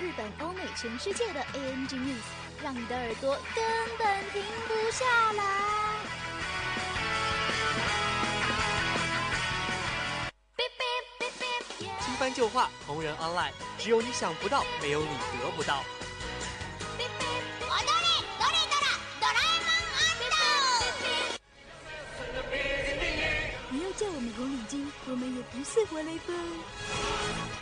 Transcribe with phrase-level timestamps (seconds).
[0.00, 2.24] 日本、欧美、全世界的 ANG News，
[2.62, 3.64] 让你的耳朵根
[3.98, 5.42] 本停不下来。
[12.00, 15.08] 新番旧话，同人 online，只有你想不到，没有你
[15.40, 15.84] 得不到。
[23.70, 27.61] 不要叫我们红领巾，我们也不是活雷锋。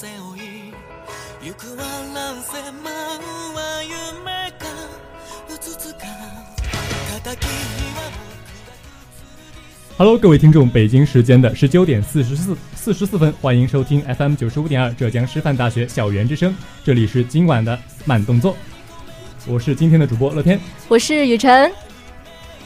[0.00, 0.72] 背負い
[1.42, 4.66] 行くは乱世舞うは夢か
[5.48, 6.00] うつつか
[7.22, 7.50] 敵に
[7.96, 8.00] は
[9.98, 18.56] Hello，各位听众，北京时间的十九点四十四四十四分，欢迎收听 FM 九十五点二浙江师范大学校园之声，这里是今晚的慢动作，
[19.46, 20.60] 我是今天的主播乐天。
[20.88, 21.72] 我是雨辰，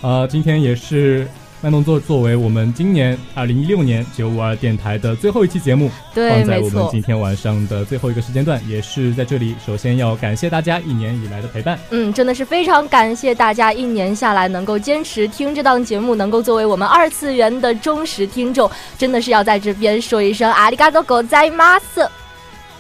[0.01, 1.29] 啊，今天也是
[1.66, 11.80] 慢动作作为我们今年二零一六年九五二电台的最后一期节目，对放在我们今天晚上的最后一个时间段，也是在这里，首先要感谢大家一年以来的陪伴。
[11.90, 22.08] 嗯，真的是非常感谢大家一年下来能够坚持听这档节目，能够作为我们二次元的忠实听众，真的是要在这边说一声阿里嘎多狗在马斯。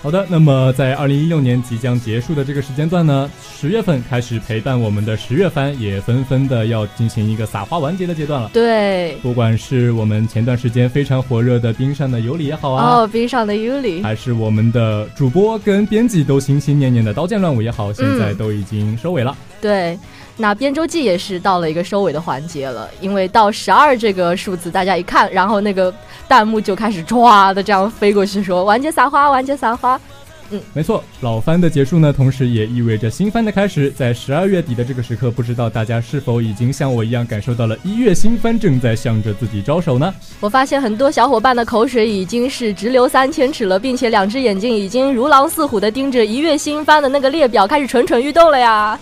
[0.06, 8.48] 好的，那么在二零一六年即将结束的这个时间段呢，十月份开始陪伴我们的十月番也纷纷的要进行一个撒花完结的阶段了。
[8.54, 19.36] 对，不管是我们前段时间非常火热的冰上的尤里也好啊，哦，冰上的尤里，还是我们的主播跟编辑都心心念念的刀剑乱舞也好，现在都已经收尾了。
[19.60, 19.98] 对。
[20.38, 25.94] 那编周记也是到了一个收尾的环节了，因为到十二这个数字，大家一看，然后那个
[26.28, 30.00] 弹幕就开始唰的这样飞过去说完结撒花，完结撒花。
[30.52, 33.90] 嗯没错，老番的结束呢，同时也意味着新番的开始。
[33.90, 40.14] 在十二月底的这个时刻，不知道大家是否已经像我一样感受到了一月新番正在向着自己招手呢？
[40.40, 49.00] 我发现很多小伙伴的口水已经是直流三千尺了，并且两只眼睛已经如狼似虎的盯着一月新番的那个列表，开始蠢蠢欲动了呀！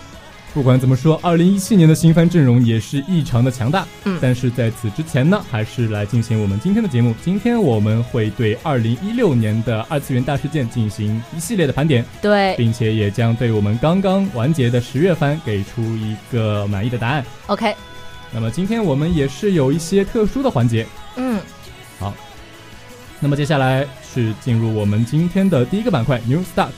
[0.54, 3.84] 不管怎么说，二零一七年的新番阵容也是异常的强大。
[4.04, 7.12] 嗯但是在此之前呢，还是来进行我们今天的节目。
[7.24, 17.26] 今天我们会对二零一六年的二次元大事件进行一系列的盘点，对并且也将对我们刚刚完结的十月番给出一个满意的答案。
[17.48, 17.74] ，OK，
[18.30, 20.86] 那么今天我们也是有一些特殊的环节。
[21.16, 21.40] 嗯，
[21.98, 22.14] 好
[23.18, 23.84] 那么接下来
[24.14, 26.70] 是进入我们今天的第一个板块 New Start。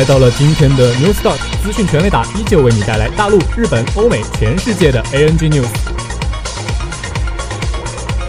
[0.00, 5.66] 来到了今天的 New Start 资讯全雷达，依旧为你带来大陆、日本、欧美、全世界的 ANG News。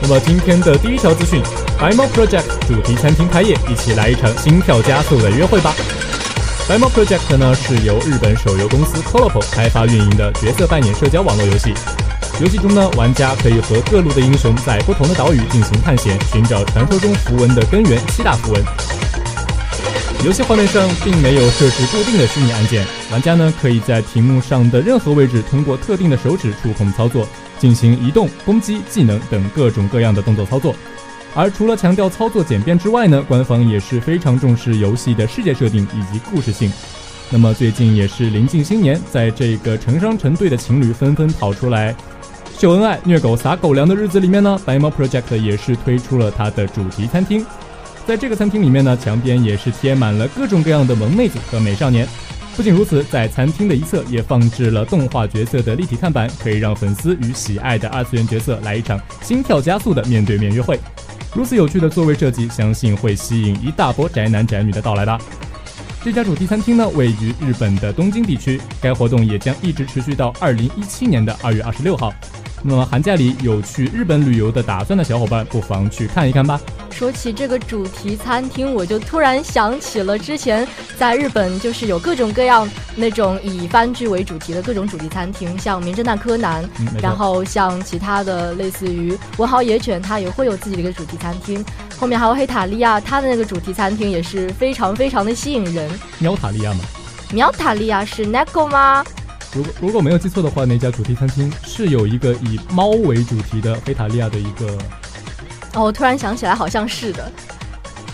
[0.01, 1.41] 那么今天的第一条资讯，
[1.79, 5.73] 白猫 Project 主题餐厅开业，一起来一场心跳加速的约会吧。
[6.68, 11.74] 白猫 Project 呢是由日本手游公司 Colopo 开发运营的角色扮演社交网络游戏。
[12.41, 18.62] 游戏中呢，玩家可以和各路的英雄在不同的岛屿进行探险，寻找传说中符文的根源——七大符文。
[20.23, 27.27] 游戏画面上并没有设置固定的虚拟按键，玩家呢可以在屏幕上的任何位置通过特定的手指触控操作，
[27.57, 30.75] 进行移动、攻击、技能等各种各样的动作操作。
[31.33, 36.71] 而除了强调操作简便之外呢，官方也是非常重视游戏的世界设定以及故事性。
[37.31, 41.95] 那么最近也是临近新年，在这个成双成对的情侣纷纷跑出来。
[42.59, 47.44] 秀恩爱、虐狗、撒狗粮的日子里面呢，白猫 Project 也是推出了它的主题餐厅。
[48.07, 52.07] 在这个餐厅里面呢，墙边也是贴满了各种各样的萌妹子和美少年。
[52.57, 60.77] 不仅如此，在餐厅的一侧也放置了动画角色的立体看板，可以让粉丝与喜爱的二次元角色来一场心跳加速的面对面约会。
[61.33, 65.18] 如此有趣的座位设计，相信会吸引一大波宅男宅女的到来吧。
[66.03, 72.13] 这家主题餐厅呢，位于日本的东京地区，该活动也将一直持续到二零一七年的二月二十六号。
[72.63, 76.61] 那么寒假里有去日本旅游的打算的小伙伴，不妨去看一看吧。
[76.91, 80.67] 说起这个主题餐厅，我就突然想起了之前
[80.97, 86.63] 在日本，就是有各种各样那种以番剧为主题的各种主题餐厅，像《名侦探柯南》，
[87.01, 91.65] 然后像其他的类似于《文豪野犬》，它也会有自己的一个主题餐厅。
[91.97, 95.89] 后面还有黑塔利亚，它的那个主题餐厅也是非常非常的吸引人。
[96.19, 96.79] 喵塔利亚吗？
[97.31, 99.03] 喵塔利亚是 Neko 吗？
[99.53, 104.77] 如果如果没有记错的话，那家主题餐厅是有一个以猫为主题的黑塔利亚的一个。
[105.74, 107.31] 哦，我突然想起来，好像是的。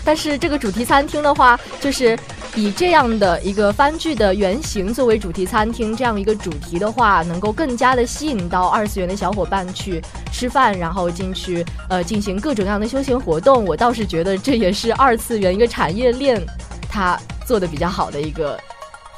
[0.04, 2.18] 但是这个主题餐厅的话，就是
[2.54, 10.02] 以这样的一个番剧的原型作为主题餐厅，这样一个主题的话，能够更加的吸引到二次元的小伙伴去
[10.32, 13.64] 吃饭，然后进去呃进行各种各样的休闲活动。
[13.64, 16.44] 我倒是觉得这也是二次元一个产业链
[16.88, 18.58] 它做的比较好的一个。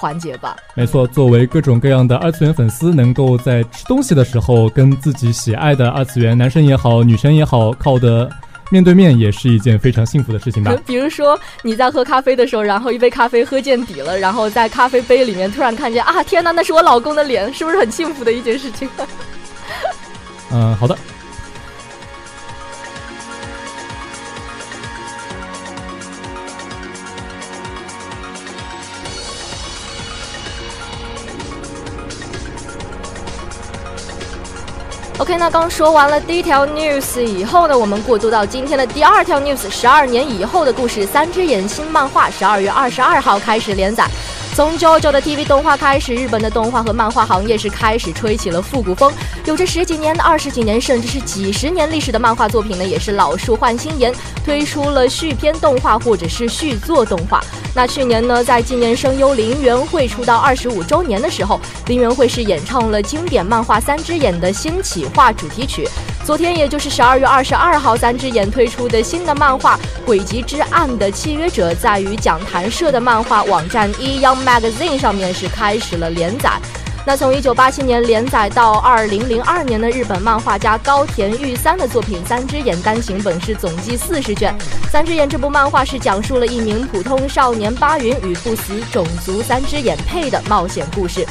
[0.00, 1.06] 环节吧，没错。
[1.06, 8.30] 作为各种各样的二次元粉丝，能够在吃东西的时候跟自己喜爱的二次元男生也好、女生也好靠的
[8.70, 10.74] 面对面，也是一件非常幸福的事情吧。
[10.86, 18.88] 比如说你在喝咖啡的时候，然后一杯咖啡喝见底了，然后在咖啡杯里面突然看见啊，天哪，那是我老公的脸，是不是很幸福的一件事情？
[20.50, 20.96] 嗯，好的。
[35.20, 39.68] OK，那刚说完了第一条 news 以后呢，我们过渡到今天的第二条 news。
[39.68, 44.06] 十二年以后的故事，《三只眼》新漫画十二月二十二号开始连载。
[44.60, 49.10] 从 JoJo 的 TV 动画开始，日本的动画和漫画行业是开始吹起了复古风。
[49.46, 54.14] 有着十几年、二十几年，甚至是几十年历史的漫画作品呢，也是老树换新颜，
[54.44, 57.42] 推出了续篇动画或者是续作动画。
[57.74, 65.88] 那去年呢，在纪念声优林元惠出道二十五周年的时候，林元惠是演唱了经典漫画《三只眼》的新企划主题曲。
[66.22, 76.50] 昨天，也就是十二月二十二号，三只眼推出的新的漫画《诡极之暗的契约者》在于讲谈社的漫画网站一 Young Magazine 上面是开始了连载。
[77.06, 84.52] 那从一九八七年连载到二零零二年的日本漫画家高田裕三的作品《三只眼》单行本是总计四十卷。
[84.90, 91.24] 《三只眼》这部漫画是讲述了一名普通少年八云与不死种族三只眼配的冒险故事。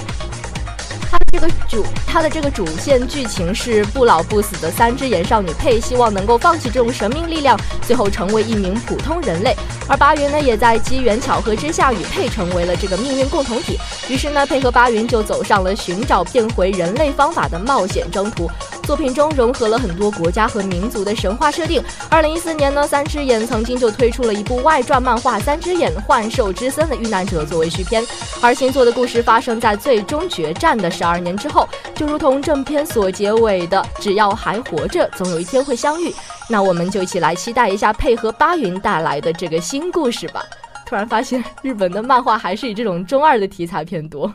[1.31, 9.55] 这个主，它的这个主线剧情是不老不死的三只眼少女佩希望能够放弃这种神秘力量，最后成为一名普通人类。
[9.87, 13.77] 而八云呢，也在机缘巧合之下与佩成为了这个命运共同体。
[14.09, 18.49] 于是呢，佩和八云就走上了寻找变回人类方法的冒险征途。
[18.83, 21.83] 作品中融合了很多国家和民族的神话设定。
[22.09, 28.03] 二零一四年呢，三只眼曾经就推出了一部外传漫画《三只眼幻兽之森的遇难者》作为续篇。
[28.41, 36.13] 而新作的故事发生在最终决战的十二年之后，就如同正片所结尾的“只要还活着，总有一天会相遇”。
[36.49, 40.43] 那我们就一起来期待一下配合八云带来的这个新故事吧。
[40.85, 44.33] 突然发现，日本的漫画还是以这种中二的题材偏多。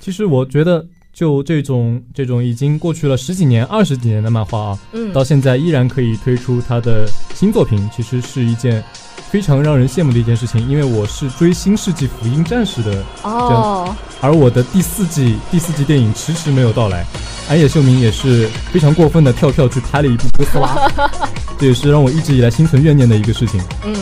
[0.00, 0.86] 其实我觉得。
[1.10, 8.84] 就这种这种已经过去了十几年、二十几年的漫画啊，嗯，到现在依然可以推出它的新作品，其实是一件
[9.30, 10.68] 非常让人羡慕的一件事情。
[10.68, 17.04] 因为我是追《新世纪福音战士》的哦，而我的第四季第四季电影迟迟没有到来，
[17.48, 20.90] 安野秀明也是非常过分的跳票去拍了一部哥斯拉，
[21.58, 23.60] 这也是让我一直以来心存怨念的一个事情。
[23.84, 23.94] 嗯，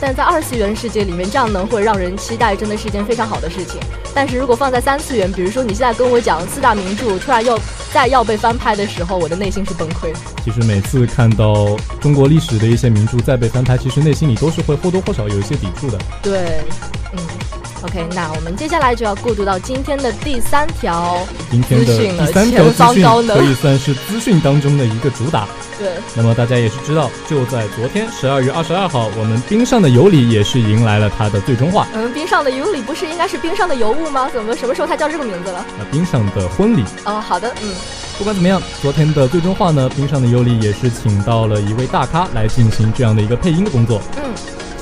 [0.00, 3.78] 但在二次元世界里面，这样能会让人期待，真的是一件非常好的事情。
[4.14, 7.58] 但是如果放在三次元，比如说你现在跟我讲四大名著突然又
[7.92, 10.18] 再要被翻拍的时候，我的内心是崩溃的。
[10.44, 15.98] 其实每次看到中国历史的一些名著再被翻拍，其实内心里都是会或多或少有一些抵触的。
[16.22, 16.62] 对，
[17.12, 17.59] 嗯。
[17.82, 25.48] OK，那我们接下来就要过渡到今天的第三条今天的第三条资讯可以算是资讯当中的一个主打。
[25.78, 25.88] 对。
[26.14, 31.88] 那么大家也是知道，就在昨天十二月二十二号，我们冰上的尤里也是迎来了它的最终化。
[31.94, 34.28] 嗯，冰上的尤里不是应该是冰上的尤物吗？
[34.30, 35.58] 怎么什么时候它叫这个名字了？
[35.58, 36.84] 啊，冰上的婚礼。
[37.06, 37.74] 哦，好的，嗯。
[38.18, 44.02] 不管怎么样，昨天的最终话呢，冰上的尤里也是请到了一位大咖来进行这样的一个配音的工作。
[44.18, 44.30] 嗯。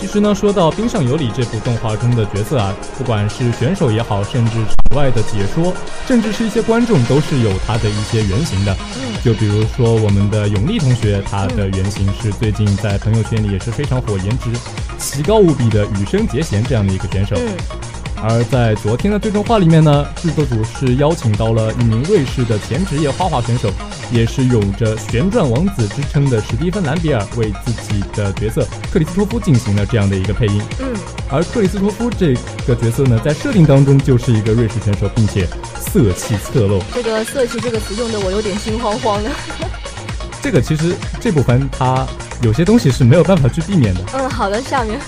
[0.00, 5.74] 其实呢，说到《冰上有里》这部动画中的角色啊，不管是选手也好，甚至场外的解说，
[6.06, 8.76] 甚至是一些观众，都是有他的一些原型的。
[9.24, 14.52] 就比如说我们的永利同学，他的原型是最近在朋友圈里也是非常火、颜值
[14.98, 17.34] 奇高无比的羽生结弦这样的一个选手。
[18.22, 18.30] 嗯。
[18.30, 23.70] 而在昨天的最终话里面呢，制作组是邀请到了一名瑞士的前职业花滑选手，
[24.10, 30.62] 也是有着“旋转王子”之称的史蒂芬·兰比尔，为自己的角色克里斯托夫进行了这样的一个配音。
[30.80, 30.86] 嗯，
[31.30, 32.34] 而克里斯托夫这
[32.66, 35.46] 个角色呢，在设定当中就是一个瑞士选手，并且
[35.80, 36.80] 色气侧漏。
[36.92, 39.30] 这个“色气”这个词用的我有点心慌慌的。
[40.40, 42.06] 这个其实这部分它
[42.42, 44.00] 有些东西是没有办法去避免的。
[44.14, 44.98] 嗯，好的，下面。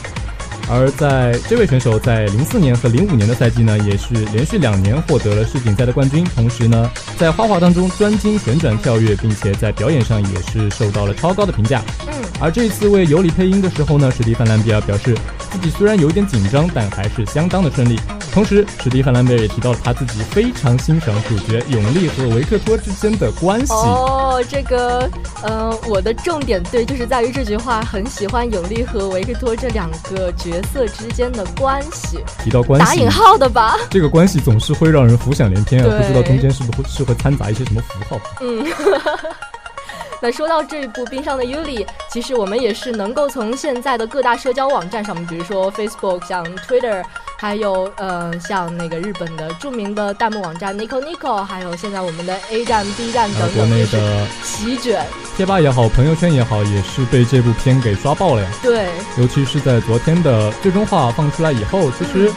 [0.70, 6.24] 而在这位选手在零四年和零五年的赛季呢，也是连续两年获得了世锦赛的冠军。
[6.36, 11.82] 同时呢，在花滑当中专精旋转跳跃，并且在表演上也是受到了超高的评价。
[12.06, 15.16] 嗯，而这一次为尤里配音的时候呢，史蒂芬·兰比尔表示
[15.50, 17.98] 自己虽然有点紧张，但还是相当的顺利。
[18.32, 23.72] 同时，史蒂芬·兰贝尔也提到了他自己非常欣赏主角永利和维克托之间的关系。
[23.72, 25.10] 哦，这个，
[25.42, 32.20] 嗯，我的重点对就是在于这句话，很喜欢永利和维克托这两个角色之间的关系。
[32.42, 33.76] 提到关系，打引号的吧？
[33.90, 38.20] 这个关系总是会让人浮想联翩啊，不知道中间是不是会是会掺杂一些什么符号？
[38.40, 38.64] 嗯。
[40.22, 41.82] 那说到这一部《冰上的尤里》，
[42.12, 47.02] 其实我们也是能够从现在的各大社交网站上面，比如说 Facebook、像 Twitter，
[47.40, 55.06] 还有呃像那个日本的著名的弹幕网站 Nico Nico，还有现在我们的 A 站、B 站等等，国内的席卷
[55.38, 58.50] 贴吧也好，朋友圈也好，也是被这部片给刷爆了呀。
[58.62, 62.30] 对，尤其是在昨天的最终话放出来以后，其实。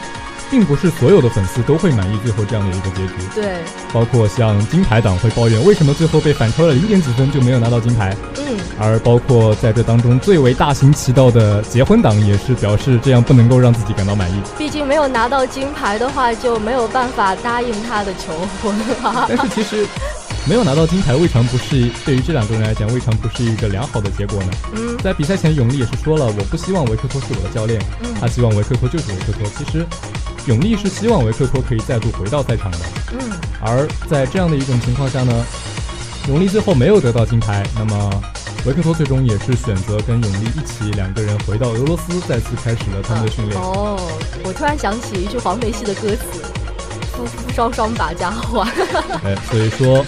[0.54, 3.56] 并不是所有的粉丝都会满意最后这样的一个结局，对，
[3.92, 18.32] 包括像金牌党会抱怨为什么最后被反超了零点几分就没有拿到金牌，嗯，而包括在这当中最为大行其道的结婚党也是表示这样不能够让自己感到满意，毕竟没有拿到金牌的话就没有办法答应他的求
[18.62, 19.84] 婚了，但是其实。
[20.46, 24.50] 没有拿到金牌，未尝不是对于这两个人来讲，未尝不是一个良好的结果呢。
[24.74, 27.80] 嗯，在比赛前，永利也是说了，我不希望维克托是我的教练，
[28.20, 29.50] 他希望维克托就是维克托。
[29.56, 29.86] 其实，
[30.46, 32.78] 永利是希望维克托可以再度回到赛场的。
[33.12, 33.18] 嗯，
[33.60, 35.44] 而在这样的一种情况下呢，
[36.28, 38.22] 永利最后没有得到金牌，那么
[38.66, 43.60] 维克托最终也是选择跟永利一起两个人回到俄罗斯，再次开始了他们的训练。
[43.60, 43.98] 哦，
[44.44, 46.42] 我突然想起一句黄梅戏的歌词：
[47.12, 48.68] 夫夫双双把家还。
[49.24, 50.04] 哎，所以说。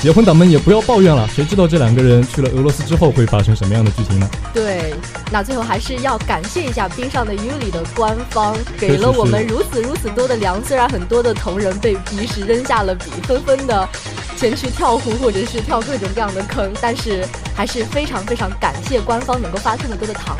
[0.00, 4.30] 结婚党们也不要抱怨了，谁知道这两个人去了俄罗斯之后会发生什么样的剧情呢？
[4.54, 4.94] 对，
[5.32, 10.64] 那最后还是要感谢一下冰上的尤里的官方，给了我们如此如此多的粮。
[10.64, 13.88] 虽然很多的同仁被逼时扔下了笔，纷纷的
[14.36, 20.36] 前去跳湖或者是跳各种各样的坑，但是还是非常非常感谢官方能够发这么多的糖。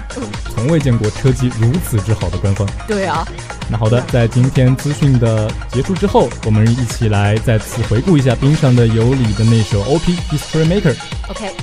[0.55, 2.65] 从未见过车技如此之好的官方。
[2.87, 3.27] 对啊。
[3.71, 10.95] 那好的，在今天资讯的结束之后，我们一起来再次回顾一下冰上的尤里的那首 OP History Maker。
[11.31, 11.55] OK。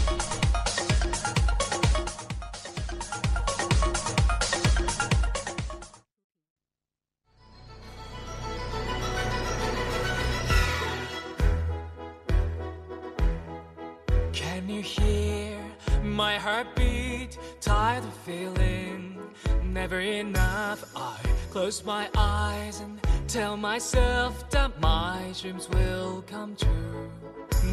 [14.33, 15.59] Can you hear
[16.03, 17.37] my heartbeat?
[17.61, 19.19] Tired of feeling
[19.63, 20.83] never enough.
[20.95, 21.17] I
[21.51, 22.99] close my eyes and
[23.35, 27.09] tell myself that my dreams will come true.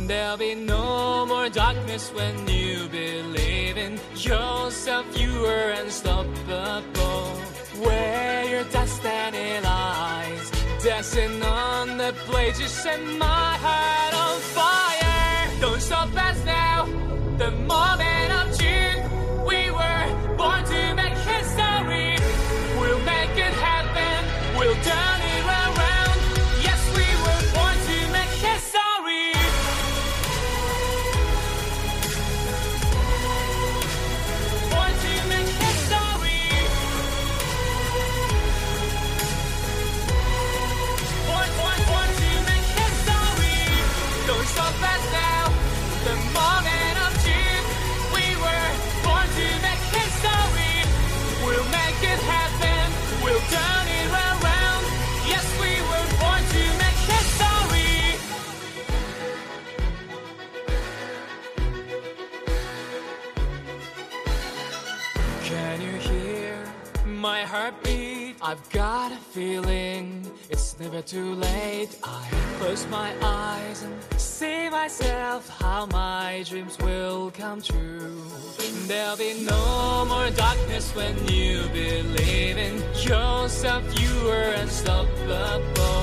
[0.09, 5.07] There'll be no more darkness when you believe in yourself.
[5.17, 7.27] You are unstoppable.
[7.87, 10.51] Where your destiny lies,
[10.83, 15.61] dancing on the blade, you set my heart on fire.
[15.61, 16.87] Don't stop us now.
[17.39, 18.42] The moment of
[68.53, 71.89] I've got a feeling it's never too late.
[72.05, 72.29] I
[72.59, 78.15] close my eyes and see myself how my dreams will come true.
[78.89, 82.77] There'll be no more darkness when you believe in
[83.09, 83.83] yourself.
[83.99, 86.03] You are unstoppable.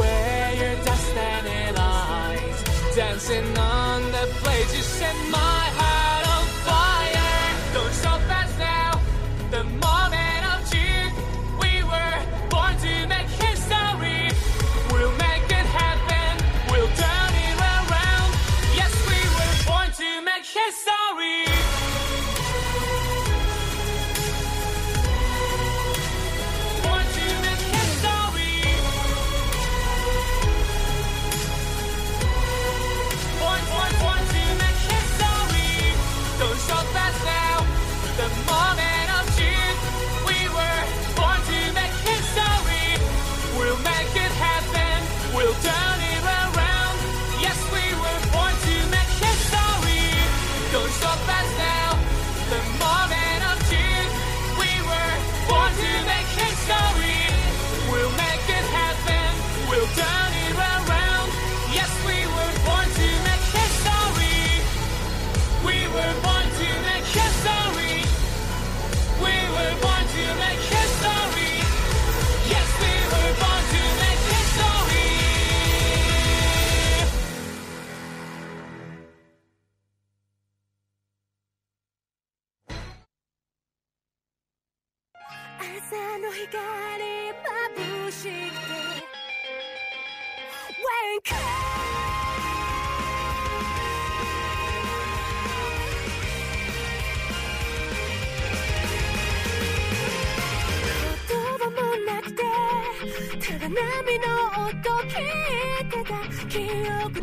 [0.00, 5.93] Where your destiny lies, dancing on the blade, you set my heart
[20.54, 21.83] She's sorry.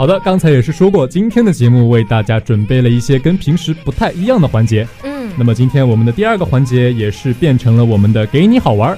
[0.01, 4.87] 好的，刚才也是说过，今天的节目为大家准备了一些跟平时不太一样的环节。
[5.03, 8.97] 嗯，那么今天我们的第二个环节也是变成了我们的“给你好玩儿”。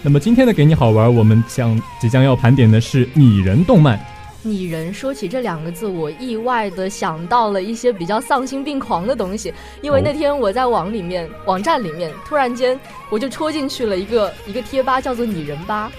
[0.00, 4.02] 那么今天的“给你好玩儿”，我们将即将要盘点的是拟人动漫。
[4.40, 12.80] 拟人说起这两个字，我意外的想到了一些比较丧心病狂的东西，因为哦那天我在网里面、网站里面，突然间
[13.10, 15.92] 我就戳进去了一个一个贴吧，叫做拟人吧。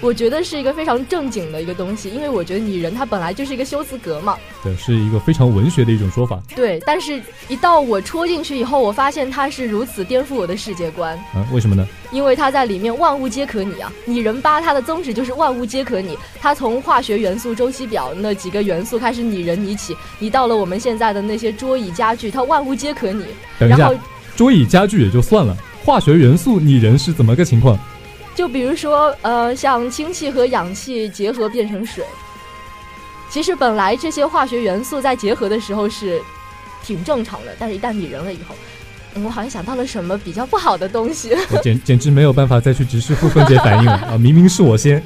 [0.00, 6.40] 我觉得是一个非常正经的一个东西，因为我觉得拟人它本来就是一个修辞格嘛，对，是一个非常文学的一种说法。
[6.54, 6.80] 对。
[6.86, 11.86] 但是，一到我戳进去以后，我发现它是如此颠覆我的世界观，啊，为什么呢？
[12.10, 13.92] 因为它在里面万物皆可拟啊。
[14.04, 23.24] 拟人吧它的宗旨就是万物皆可拟，它从化学元素周期表那几个元素开始拟人拟起，拟到了我们现在的那些桌椅家具，它万物皆可拟。
[23.58, 23.94] 等一下然后，
[24.34, 27.78] 桌椅家具也就算了，化学元素拟人是怎么个情况？
[28.38, 32.04] 就比如说，呃，像氢气和氧气结合变成水。
[33.28, 36.22] 其实本来这些化学元素在结合的时候是
[36.84, 38.54] 挺正常的，但是一旦拟人了以后，
[39.16, 41.36] 嗯我好像想到了什么比较不好的东西。
[41.50, 44.16] 我简简直没有办法再去直视负分解反应了啊！
[44.16, 45.02] 明明是我先。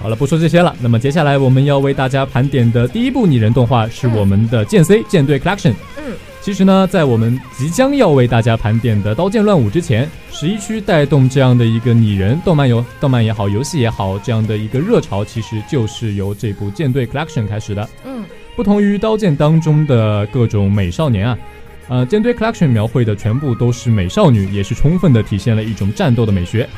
[0.00, 0.72] 好了，不说这些了。
[0.80, 5.72] 那么接下来我们要为大家盘点的第一部拟人动画是我们的《剑 C 舰队 Collection》。
[5.96, 17.88] 嗯，其实呢，在我们即将要为大家盘点的《刀剑乱舞》之前，十一区带动这样的一个拟人动漫游动漫也好，游戏也好，这样的一个热潮，其实就是由这部《舰队 Collection》开始的。
[18.04, 18.24] 嗯，
[18.56, 21.38] 不同于《刀剑》当中的各种美少年啊，
[21.86, 26.68] 呃，《舰队 Collection》描绘的全部都是美少女，也是充分的体现了一种战斗的美学。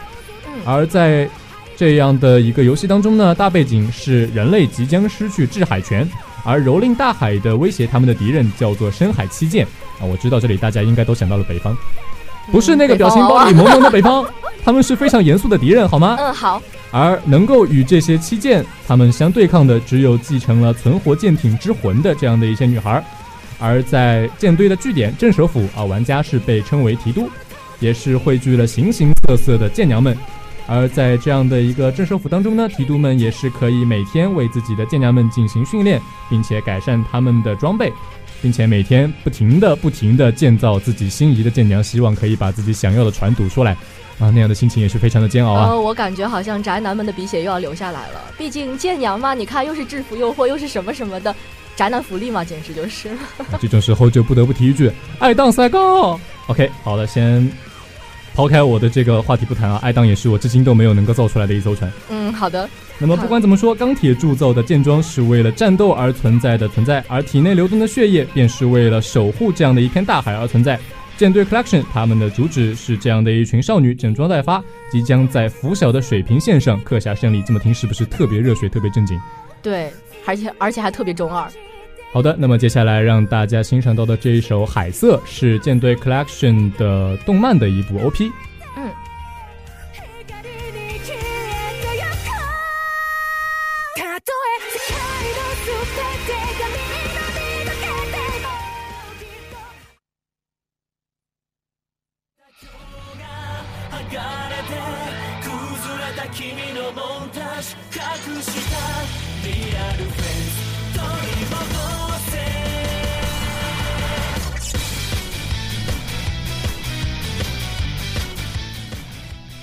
[0.46, 1.28] 嗯而在
[1.74, 6.06] 这样的一个游戏当中呢，大背景是人类即将失去制海权，
[6.44, 9.66] 而蹂躏大海的威胁他们的敌人叫做深海七剑
[9.98, 10.04] 啊。
[10.04, 11.76] 我知道这里大家应该都想到了北方，
[12.52, 14.24] 不是那个表情包里萌萌的北方，
[14.64, 16.16] 他们是非常严肃的敌人，好吗？
[16.18, 23.04] 嗯，好，而能够与这些七剑他们相对抗的，只有继承了存活舰艇之魂的这样的一些女孩儿。
[23.58, 27.30] 而在舰队的据点镇守府啊，玩家是被称为提督，
[27.80, 30.14] 也是汇聚了形形色色的舰娘们。
[30.66, 37.92] 而在这样的一个镇守府当中呢，提督们也是可以每天为自己的舰娘们进行训练，并且改善他们的装备，
[38.40, 43.76] 并且每天不停的、不停的建造自己心仪的舰娘，希望可以把自己想要的船堵出来。
[44.20, 45.70] 啊，那样的心情也是非常的煎熬啊。
[45.70, 48.20] 呃，我感觉好像宅男们的鼻血又要流下来了。
[48.38, 51.34] 毕竟舰娘嘛，你看又是制服诱惑，又是什么什么的，
[51.74, 53.10] 宅男福利嘛，简直就是。
[53.60, 56.18] 这种时候就不得不提一句：爱当赛高。
[56.46, 57.50] OK，好了，先
[58.34, 61.90] 抛开我的这个话题不谈啊，爱当也是我至今都没有能够造出来的一艘船。
[62.10, 62.68] 嗯，好的。
[62.98, 70.78] 那么不管怎么说，钢铁铸造的舰装是为了战斗而存在的存在，而体内流动的血液便是为了守护这样的一片大海而存在。
[71.16, 77.40] 舰队 Collection 他们的主旨是这样的一群少女整装待发，即将在拂晓的水平线上刻下胜利。
[77.42, 79.16] 这么听是不是特别热血、特别正经？
[79.62, 79.92] 对，
[80.26, 81.48] 而且而且还特别中二。
[82.14, 88.30] 好的，那么接下来让大家欣赏到的这一首《海色》是舰队 Collection 的动漫的一部 OP。
[88.76, 88.88] 嗯。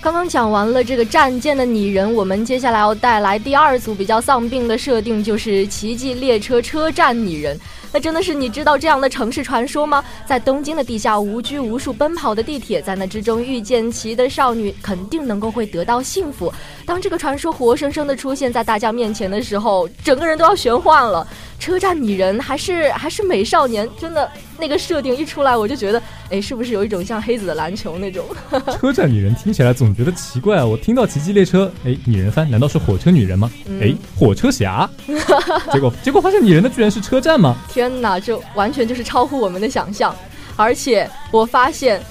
[0.01, 7.55] 刚刚讲完了这个战舰的拟人，我们接下来要带来第二组比较丧病的设定，就是奇迹列车车站拟人。
[7.93, 10.03] 那真的是你知道这样的城市传说吗？
[10.25, 16.51] 在东京的地下无拘无束奔跑的地铁，在那之中遇见奇的少女，肯定能够会得到幸福。
[16.85, 21.25] 当这个传说活生生的出现在大家面前的时候，整个人都要玄幻了。
[21.59, 24.27] 车站拟人还是还是美少年，真的
[24.57, 26.01] 那个设定一出来，我就觉得，
[26.31, 28.25] 哎，是不是有一种像黑子的篮球那种？
[28.81, 30.65] 车站拟人听起来总觉得奇怪啊！
[30.65, 33.51] 我听到奇迹列车，哎，拟人番难道是火车女人吗？
[33.79, 34.89] 哎，火车侠，
[35.71, 37.55] 结果结果发现拟人的居然是车站吗？
[37.69, 40.15] 天哪，这完全就是超乎我们的想象！
[40.55, 42.01] 而且我发现，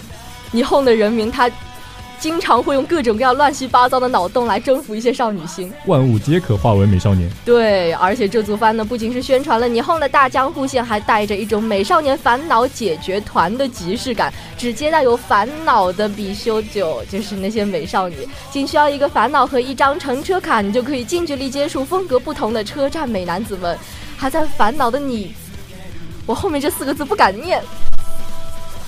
[0.52, 1.50] 霓虹的人民他。
[2.18, 7.30] 经常会用各种各样乱七八糟的脑洞来征服一些少女心，万物皆可化为美少年。
[7.46, 14.30] 对，而且这组番呢，不仅是宣传了霓虹的大江户线，还带着一种美少年烦恼解决团的即视感。
[14.58, 23.78] 只接待有烦恼的比修九，就是那些美少女，仅需要一个烦恼和一张乘车卡，你就可以近距离接触风格不同的车站美男子们。
[24.18, 25.34] 还在烦恼的你，
[26.30, 27.60] 我后面这四个字不敢念。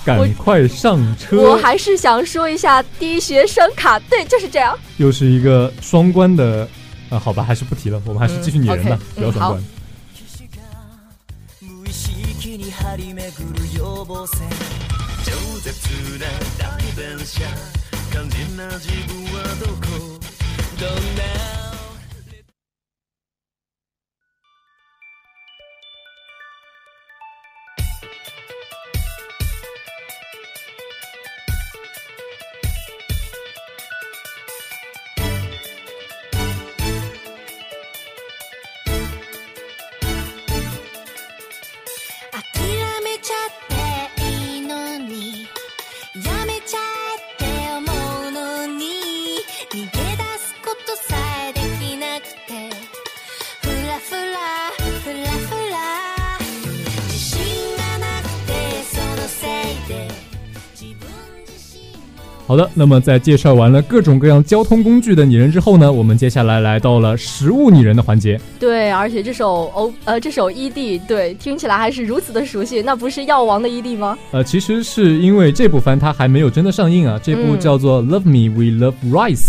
[0.05, 1.41] 赶快上车！
[1.41, 4.77] 我还是想说一下低学生卡，对，就是这样。
[4.95, 6.67] 又是一个双关的，
[7.09, 9.63] 啊，好吧，还是不提了，我们还是继续拟人吧，不要双关。
[62.53, 68.39] 好的，那么在介绍完了各种各样交通工具的拟人之后呢，我们接下来来到了食物拟人的环节。
[68.59, 74.15] 对，而且这首 O 呃这首 ED 对听起来还是如此的熟悉，那不是药王的 ED 吗？
[74.29, 79.47] 呃，其实是因为这部番它还没有真的上映啊，这部叫做 Love Me We Love Rice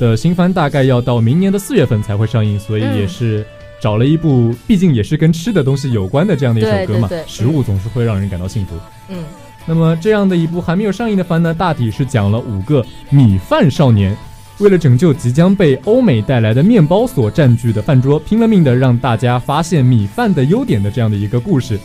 [0.00, 3.46] 的新番大概要到明年的四月份才会上映，所以也是
[3.80, 8.74] 找了一部毕竟也是跟吃的东西有关的这样的一首歌嘛，食物总是会让人感到幸福。
[9.08, 9.18] 嗯。
[9.70, 14.16] 那么这样的一部还没有上映的番呢，大体是讲了五个米饭少年，
[14.58, 21.78] 为了拯救即将被欧美带来的面包所占据的饭桌，拼了命的让大家发现米饭的优点的这样的一个故事。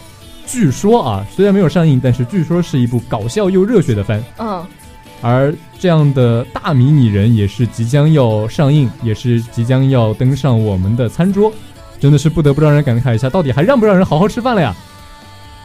[0.47, 4.19] 据说啊，虽然没有上映，但是据说是一部搞笑又热血的番。
[4.39, 4.65] 嗯。
[5.21, 11.53] 而这样的大迷你人也是即将要上映，也是即将要登上我们的餐桌，
[11.99, 14.75] 真的是不得不让人感慨一下，到底还让不让人好好吃饭了呀？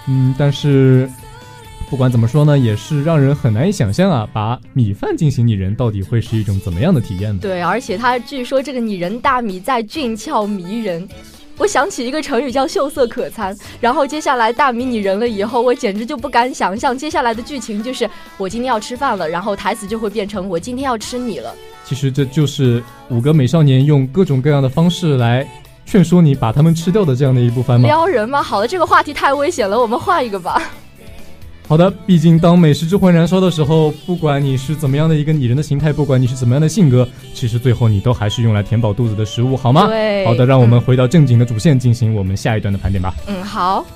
[0.07, 1.09] 嗯，但是。
[1.91, 4.29] 不管怎么说呢，也是让人很难以想象啊！
[4.33, 7.41] 把米饭进行拟人，到底会是一种怎么样的体验呢？
[7.43, 11.07] 对，而且他据说这个拟人大米在俊俏迷人，
[11.59, 13.57] 我想起一个成语叫秀色可餐。
[13.81, 21.53] 然后接下来大米拟人了以后，我简直就不敢想象接下来的剧情就是我今天要吃饭了，然后台词就会变成我今天要吃你了。
[21.85, 25.45] 其实这就是五个美少年用各种各样的方式来
[25.85, 27.89] 劝说你把他们吃掉的这样的一部番吗？
[27.89, 28.41] 撩人吗？
[28.41, 30.63] 好了，这个话题太危险了，我们换一个吧。
[31.71, 39.87] 好的，毕竟当美食之魂燃烧的时候，不管你是怎么样的一个拟人的形态，不管你是怎么样的性格，其实最后你都还是用来填饱肚子的食物，好吗？
[39.87, 40.27] 对。
[40.27, 43.15] 好的，让我们回到正经的主线，进行我们下一段的盘点吧。
[43.29, 43.87] 嗯，好。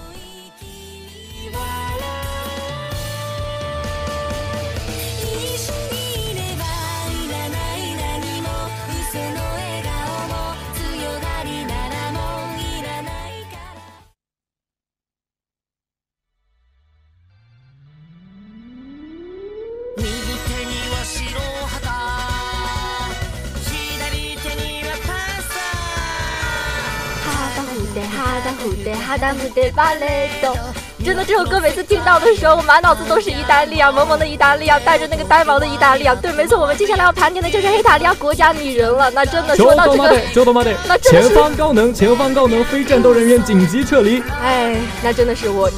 [29.55, 30.84] 哈达蝴蝶芭蕾豆。
[31.05, 36.15] 真的，这首歌每次听到的时候，我满脑子都是意大利啊，萌萌的意大利啊，带着那个呆毛的意大利啊。
[36.15, 39.11] 对，没错，我们接下来要盘点的就是黑塔利亚国家女人了。
[39.11, 40.19] 那真的说到这个，
[40.89, 44.23] 那前方高能，前方高能，非战斗人员紧急撤离。
[44.43, 45.71] 哎，那真的是我。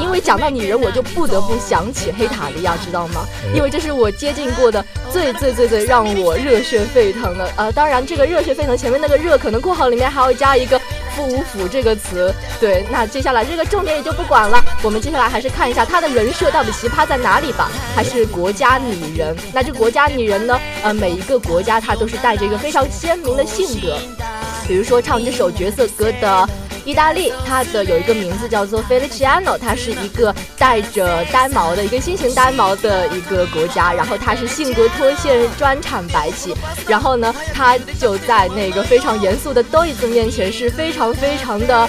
[0.00, 3.24] 因为讲到女人，我就不得不想起黑塔利亚，知道吗？
[3.54, 7.48] 因为这是我接近过的最最最最让我热血沸腾的。
[7.56, 10.76] 呃，当然这个热血沸腾前面那个热，可能括号里面还要加一个
[11.14, 12.34] “负无腐”这个词。
[12.58, 14.60] 对，那接下来这个重点也就不管了。
[14.82, 17.70] 我们接下来还是看一下她的人设到底奇葩在哪里吧。
[17.94, 19.36] 还是国家女人。
[19.52, 20.60] 那这国家女人呢？
[20.82, 23.98] 呃，每一个国家她都是带着一个非常鲜明的性格。
[24.66, 26.48] 比如说唱这首角色歌的。
[26.84, 36.54] 意大利，它的有一个名字叫做 Feliciano，它是一个带着单毛的一个新型单毛的一个国家，然后它是性格脱线，专产白起，
[36.86, 41.88] 然后呢，它就在那个非常严肃的 d o i 面前是非常非常的，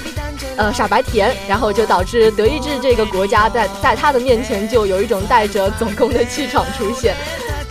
[0.55, 7.15] 呃傻白甜，然后就导致德意志这个国家在在他的面前就有一种带着总攻的气场出现。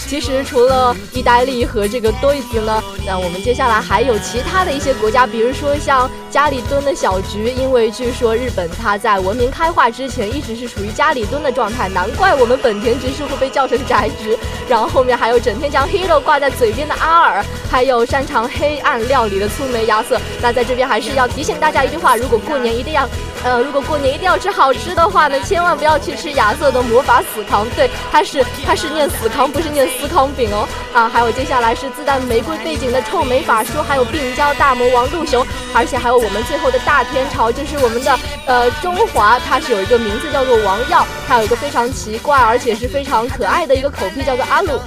[0.06, 14.36] 其实除了意大利和这个多伊兹呢，那我们接下来还有其他的一些国家，比如说像家里蹲的小菊，因为据说日本它在文明开化之前一直是处于家里蹲的状态，难怪我们本田直树会被叫成宅直。
[14.68, 20.20] 然后后面还有整天将 hero 挂在嘴边的阿尔，还有擅长黑暗料理的粗眉亚瑟。
[20.42, 23.08] 那在这边还是要提醒大家一句话：如果过年一定要。
[23.44, 30.66] 呃，如果过年一定要吃好吃的话呢，千万不要去吃亚瑟的魔法死扛，对，他是他是念死扛，不是念司康饼哦。
[30.94, 44.80] 啊，还有接下来是自带玫瑰背景的臭美法术，还有病娇大魔王陆雄，而且还有我们最后的大天朝，就是我们的呃中华，它是有一个名字叫做王耀，它有一个非常奇怪而且是非常可爱的一个口癖，叫做阿鲁。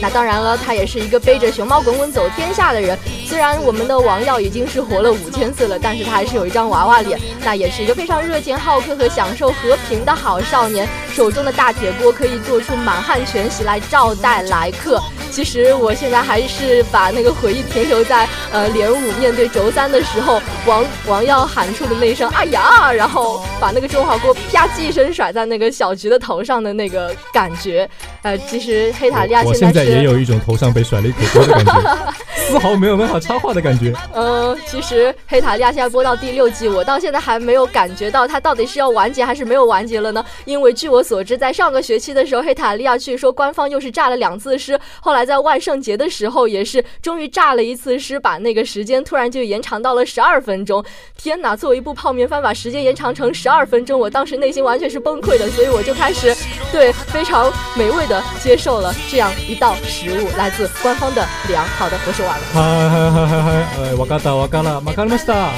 [0.00, 2.98] 那当然了，他也是一个背着熊猫滚滚走天下的人。
[3.26, 7.18] 虽然我们的王耀已经是活了五千岁了，但是他还是有一张娃娃脸。
[7.44, 15.00] 那也是一个非常热情好客和享受和平的好少年，手中的大铁锅可以做出满汉全席来招待来客。
[15.30, 27.88] 其实我现在还是把那个回忆停留在呃连五面对轴三的时候，王王耀喊出的那一声“哎呀”，然后把那个中华锅啪叽一声甩在那个小菊的头上的那个感觉。
[28.20, 31.96] 呃，其实黑塔利亚现在也有一种头上被甩了一口锅的感觉，
[32.46, 33.94] 丝毫没有办法插话的感觉。
[34.14, 40.22] 嗯，其实黑塔利亚现在播到第六季，我到现在还没有感觉到它到底是要完结还是没有完结了呢？
[40.44, 45.22] 因为据我所知，在上个学期的时候，黑塔利亚据说官方又是炸了两次尸，后来。
[45.22, 50.84] 在万圣节的时候，也是终于炸了一次尸，把那个时间突然就延长到了十二分钟。
[51.16, 51.54] 天哪！
[51.54, 56.34] 作为一部泡面番，把时间延长成十二分钟，我当时内心完全是崩溃的，所以我就开始
[56.72, 61.65] 对非常美味的接受了这样一道食物，来自官方的粮。
[61.77, 62.45] 好的，我说完了。
[62.53, 63.49] 嗨嗨嗨嗨嗨！
[63.81, 65.51] 呃，わかったわかったわかりました。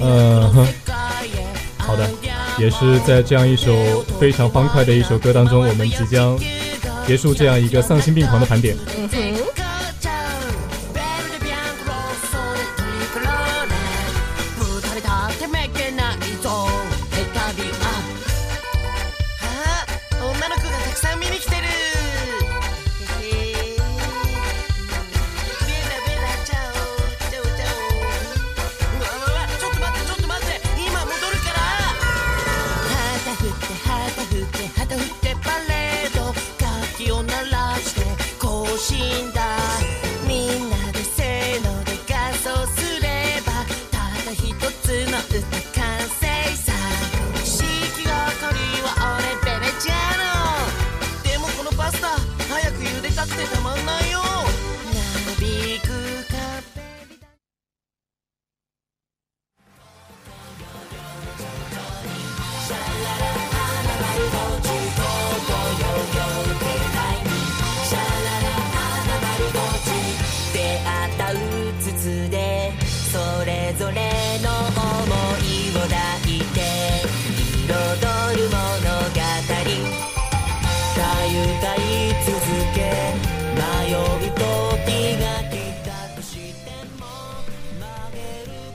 [0.00, 0.66] 嗯，
[1.78, 2.08] 好的，
[2.58, 6.38] 也是在这样一首非常欢快的一首歌当中，我们即将。
[7.06, 8.76] 结束这样一个丧心病狂的盘点。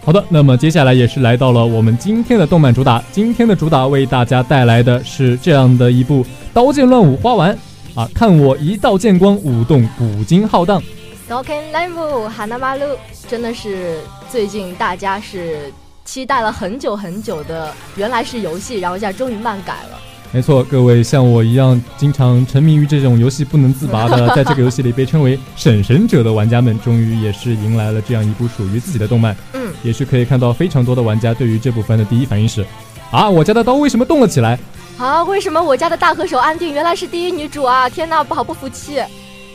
[0.08, 3.04] 好的，那么接下来也是来到了我们今天的动漫主打。
[3.12, 7.54] 今天的主打为大家带来的是这样的一部《刀剑乱舞花丸》
[8.00, 10.82] 啊，看我一道剑光舞动古今浩荡。
[11.28, 12.86] 刀剑乱舞哈娜马路
[13.28, 13.98] 真的是
[14.30, 15.70] 最近大家是
[16.06, 20.00] 期待了很久很久的，原来是游戏，然后现在终于漫改了。
[20.30, 29.34] 没错，各位像我一样经常沉迷于这种游戏不能自拔的， 在这个游戏里被称为“审神者”的玩家们，终于也是迎来了这样一部属于自己的动漫。
[29.54, 32.64] 嗯，也是可以看到非常多的玩家对于这部番的第一反应是：
[33.10, 34.58] 啊，我家的刀为什么动了起来？
[34.98, 37.88] 啊，为什么我家的大和手安定原来是第一女主啊？
[37.88, 39.00] 天哪，不好不服气。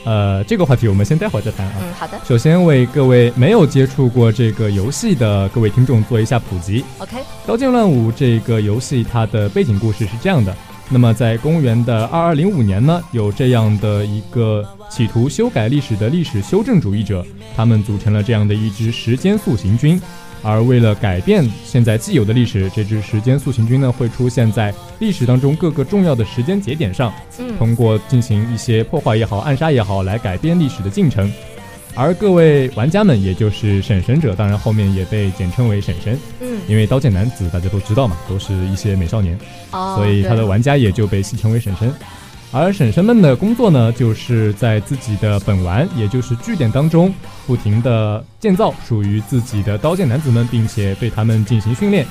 [0.05, 1.73] 呃，这个话题我们先待会儿再谈啊。
[1.81, 10.55] 嗯，好的首先为各位没有接触过这个游戏的各位听众做一下普及，，OK，《刀剑乱舞》这个游戏它的背景故事是这样的。
[10.89, 19.99] 那么在公元的二二零五年呢，有这样的一个企图修改历史的历史修正主义者，他们组成了这样的一支时间塑形军。
[20.43, 31.31] 而为了改变现在既有的历史，这支时间速行军呢会出现在历史当中各个重要的时间节点上，嗯，通过进行一些破坏也好、暗杀也好，来改变历史的进程。
[31.95, 39.37] 而各位玩家们，也就是审神者，当然后面也被简称为审神，嗯，因为刀剑男子大家都知道嘛，都是一些美少年，
[39.71, 41.93] 哦，所以他的玩家也就被戏称为审神。
[42.55, 47.11] 而婶婶们的工作呢，就是在自己的本丸，也就是据点当中，
[47.47, 52.05] 不停的建造属于自己的刀剑男子们，并且对他们进行训练，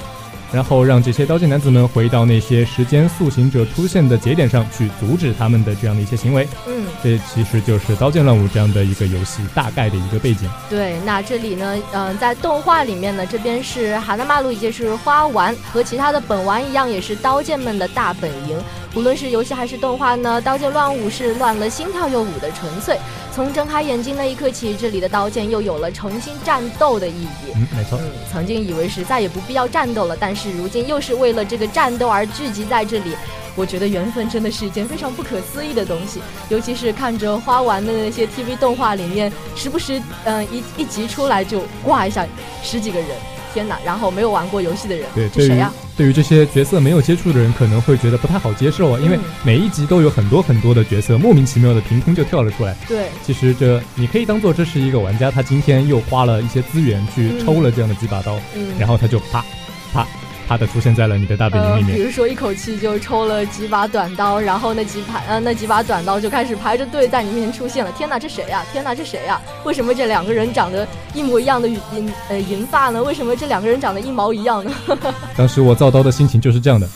[0.52, 6.48] 然后让这些刀剑男子们回到那些时间塑形者出现的节点上去，阻止他们的这样的一些行为。
[6.66, 10.50] 嗯，这其实就是《刀剑乱舞》这样的一个游戏大概的一个背景。
[10.68, 18.58] 对，那这里呢，嗯、在动画里面呢，这边是哈纳马路，也就是花丸，和其他的本丸一样，也是刀剑们的大本营。
[18.94, 22.98] 无论是游戏还是动画呢，刀剑乱舞是乱了心跳又舞的纯粹。
[23.34, 27.52] 从睁开眼睛那一刻起，这里的刀剑又有了重新战斗的意义。
[27.54, 27.98] 嗯，没错。
[27.98, 33.16] 嗯，曾经以为是再也不必要战斗了，但是如今又是为了这个战斗而聚集在这里。
[33.54, 42.26] 我觉得缘分真的是一件非常不可思议的东西，尤其是看着花丸的那些 TV 动画里面，时不时嗯、呃一一集出来就挂一下
[42.62, 43.08] 十几个人，
[43.52, 43.78] 天哪！
[43.84, 52.76] 然后没有玩过游戏的人，对，这谁呀、对于这些角色没有接触的人，可能会觉得不太好接受啊，因为嗯每一集都有很多很多的角色，莫名其妙的凭空就跳了出来。
[52.88, 59.44] 对，其实这你可以当做这是一个玩家，他今天又花了一些资源去抽了这样的几把刀，嗯，然后他就啪
[59.92, 60.06] 啪
[60.52, 61.96] 啪的出现在了你的大本营呃，里面。
[61.96, 67.90] 比如说一口气就抽了几把短刀，然后那几排呃那几把短刀就开始排着队在你面前出现了。
[67.92, 73.02] 天哪，这谁呀、天哪，这谁呀、为什么这两个人长得一模一样的银呃银发呢？
[73.02, 74.72] 为什么这两个人长得一毛一样呢？
[75.36, 76.86] 当时我造刀的心情就是这样的，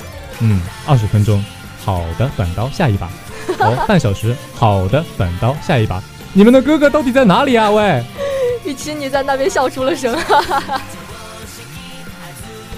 [0.41, 1.43] 嗯，二十分钟，
[1.83, 3.09] 好的短刀，下一把。
[3.61, 6.03] 哦，半小时，好的短刀，下一把。
[6.35, 7.71] 你们的哥哥到底在哪里啊？
[7.71, 8.05] 喂！
[8.67, 10.15] 雨琦，你在那边笑出了声。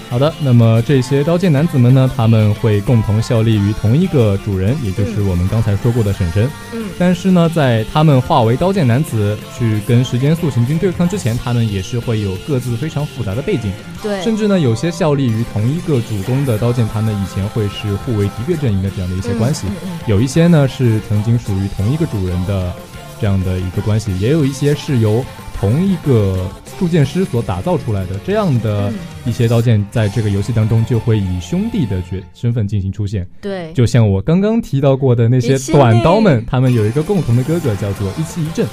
[0.09, 6.49] 好的，那么这些刀剑男子们呢，他们会共同效力于同一个主人，也就是我们刚才说过的婶婶。
[6.73, 6.89] 嗯。
[6.97, 19.67] 但是呢，在他们化为刀剑男子去跟时间速行军对抗之前，他们也是会有各自非常复杂的背景，对，甚至呢，有些效力于同一个主公的刀剑，他们以前会是互为敌对阵营的这样的一些关系。
[19.67, 19.99] 嗯嗯嗯。
[20.07, 22.73] 有一些呢是曾经属于同一个主人的
[23.21, 25.23] 这样的一个关系，也有一些是由
[25.59, 26.49] 同一个
[26.79, 28.15] 铸剑师所打造出来的。
[28.25, 33.27] 这样的嗯一些刀剑在这个游戏当中就会以兄弟的角身份进行出现。
[33.41, 38.65] 对，就像我刚刚提到过的那些短刀们，他们有一个共同的哥哥叫做一期一阵。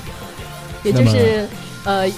[0.85, 1.49] 也就是
[1.85, 2.09] 呃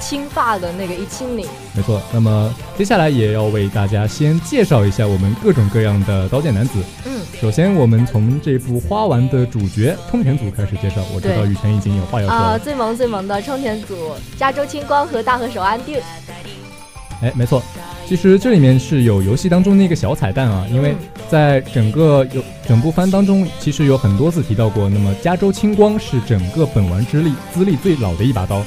[0.00, 1.46] 青发的那个一清里。
[1.74, 6.78] 没错，那么接下来也要为大家先介绍一下我们各种各样的刀剑男子。
[7.04, 10.96] 嗯，首先，我们从这部花丸的主角冲田组开始介绍。
[11.14, 12.58] 我知道对雨辰已经有话要说啊、了。
[12.58, 13.94] 最萌最萌的冲田组，
[14.36, 16.00] 加州青光和大和手安定。
[17.20, 17.60] 哎，没错，
[18.06, 20.94] 其实这里面是有游戏当中的一个小彩蛋啊，因为
[21.28, 24.88] 在整个有整部番当中，其实有很多次提到过。
[24.88, 28.64] 那么加州青光是整个本丸之力资历最老的一把刀，嗯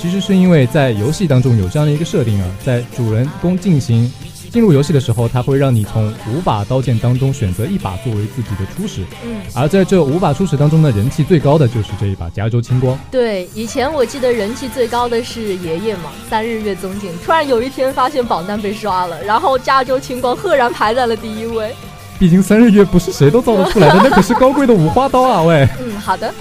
[0.00, 4.10] 其实是因为在游戏当中有这样的一个设定啊，在主人公进行
[4.50, 12.98] 进入游戏的时候，他会让你从五把刀剑当中选择一把作为自己的初始，嗯，而在这五把初始当中呢，人气最高的就是这一把加州青光。
[13.10, 17.10] 对，以前我记得人气最高的是爷爷嘛，三日月宗景。
[17.22, 21.74] 突然有一天发现榜单被刷了，然后加州青光赫然排在了第一位。
[22.18, 25.68] 毕竟三日月不是谁都造得出来的，那可是高贵的五花刀啊，喂！
[25.78, 26.32] 嗯，好的。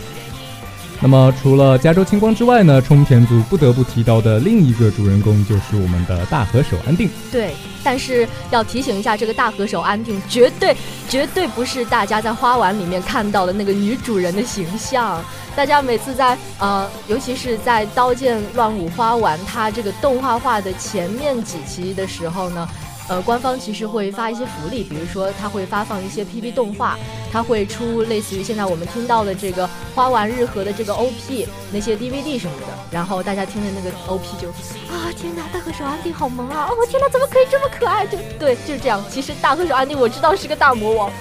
[1.01, 7.09] 那么除了加州青光之外呢，冲田组不得不提到的另一个主人公就是我们的大和手安定。
[7.31, 10.75] 对，但是要提醒一下，这个大和手安定绝对
[11.07, 15.23] 绝对不是大家在花丸里面看到的那个女主人的形象。
[15.55, 22.67] 大家每次在呃，尤其是在《刀剑乱舞花丸》它这个动画化的前面几期的时候呢。
[23.09, 26.95] 呃，官方其实会发一些福利，比如说它会发放一些 PP 动画，
[27.31, 34.47] 它会出类似于现在我们听到的这个花丸日和的这个 OP 那些 DVD 什么的，然后大家听着那个 OP 就
[34.93, 36.67] 啊天哪，大和手安迪好萌啊！
[36.69, 38.05] 哦天哪，怎么可以这么可爱？
[38.05, 39.03] 就对，就是这样。
[39.09, 41.11] 其实大和手安迪我知道是个大魔王，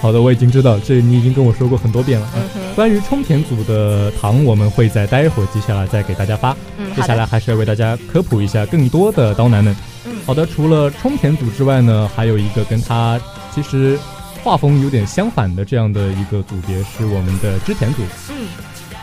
[0.00, 2.26] 好的，我已经知道，这你已经跟我说过很多遍了。
[2.34, 6.56] 嗯哼，关于冲田组的糖，我们会在待会儿接下来再给大家发。
[6.78, 9.76] 嗯，接下来，还是要为大家科普一下更多的刀男们。
[10.24, 13.20] 嗯好的，除了冲田组之外呢，还有一个跟他
[13.54, 13.98] 其实
[14.42, 18.02] 画风有点相反的这样的一个组别是我们的织田组。
[18.30, 18.48] 嗯，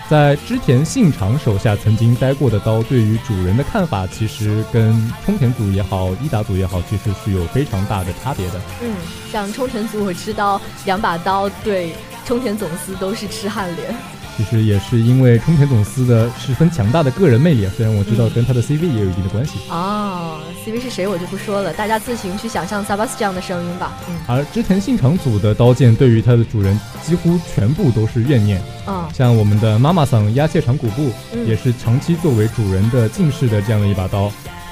[0.10, 4.92] 在织田信长手下曾经待过的刀，对于主人的看法，其实跟
[5.24, 8.60] 冲田组也好，伊达组也好，其实是有非常大的差别的。
[8.82, 8.92] 嗯，
[9.32, 11.94] 像冲田组，我知道两把刀对
[12.26, 13.96] 冲田总司都是痴汉脸。
[14.42, 19.60] 其实也是因为冲田总司的十分强大的个人魅力啊，虽然我知道跟他的 CV 也有一定的关系。
[19.70, 23.94] 哦，CV 是谁我就不说了，大家自行去想象萨巴斯这样的声音吧。
[24.10, 34.32] 嗯而织田信长组的刀剑对于它的主人几乎全部都是怨念，嗯像我们的妈妈桑压切长谷部，嗯也是长期作为主人的近视的这样的一把刀。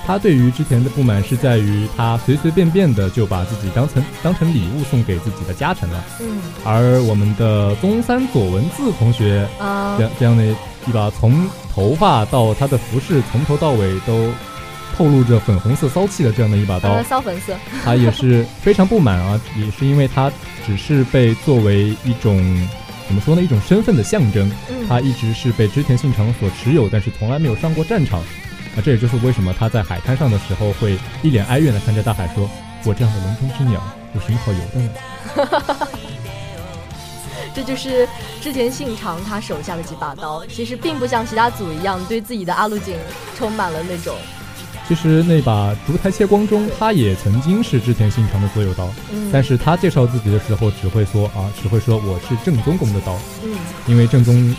[0.10, 6.04] 他对于之前的不满是在于他随随便便的就把自己当成当成礼物送给自己的家臣了。
[6.20, 10.44] 嗯而我们的宗三左文字同学啊这样这样的
[10.88, 14.32] 一把从头发到他的服饰从头到尾都
[14.98, 17.54] 透露着粉红色骚气的这样的一把刀呃，，骚粉色。
[17.84, 20.32] 他也是非常不满啊， 也是因为他
[20.66, 22.68] 只是被作为一种
[23.06, 28.24] 怎么说呢，一种身份的象征，嗯，他一直是被织田信长所持有，但是从来没有上过战场。
[28.76, 32.50] 那这也就是为什么他在海滩上的时候会一脸哀怨的看着大海说
[32.86, 33.82] ：“我这样的笼中之鸟
[34.16, 35.88] 有什么好游的呢
[37.54, 38.08] 这就是
[38.42, 42.96] 之前信长他手下的几把刀，其实并不像其他组一样对自己的阿鲁井
[43.38, 44.16] 充满了那种，？”
[44.88, 53.56] 其实那把烛台切光中，他也曾经是之前信长的所有刀，嗯，但是他介绍自己的时候只会说啊，只会说我是正宗宫的刀，嗯
[53.88, 54.56] 因为正宗，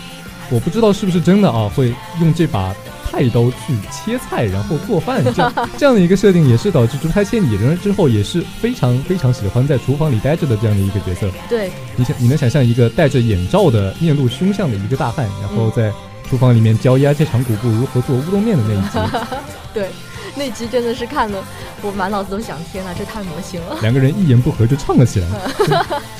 [0.49, 2.73] 我不知道是不是真的啊，会用这把
[3.11, 11.29] 菜刀去切菜，然后做饭，这样这样的一个设定，也是导致竹台千里人之后也是非常非常喜欢在厨房里待着的这样的一个角色。
[11.49, 15.91] 对，你想，你能想象一个戴着眼罩的面露凶相的一个大汉，然后在
[16.29, 19.15] 厨房里面教压切长骨部如何做乌冬面的那一集，
[19.73, 19.89] 对，
[20.35, 21.43] 那集真的是看了
[21.81, 23.77] 我满脑子都想，天哪，这太魔性了！
[23.81, 25.27] 两个人一言不合就唱了起来，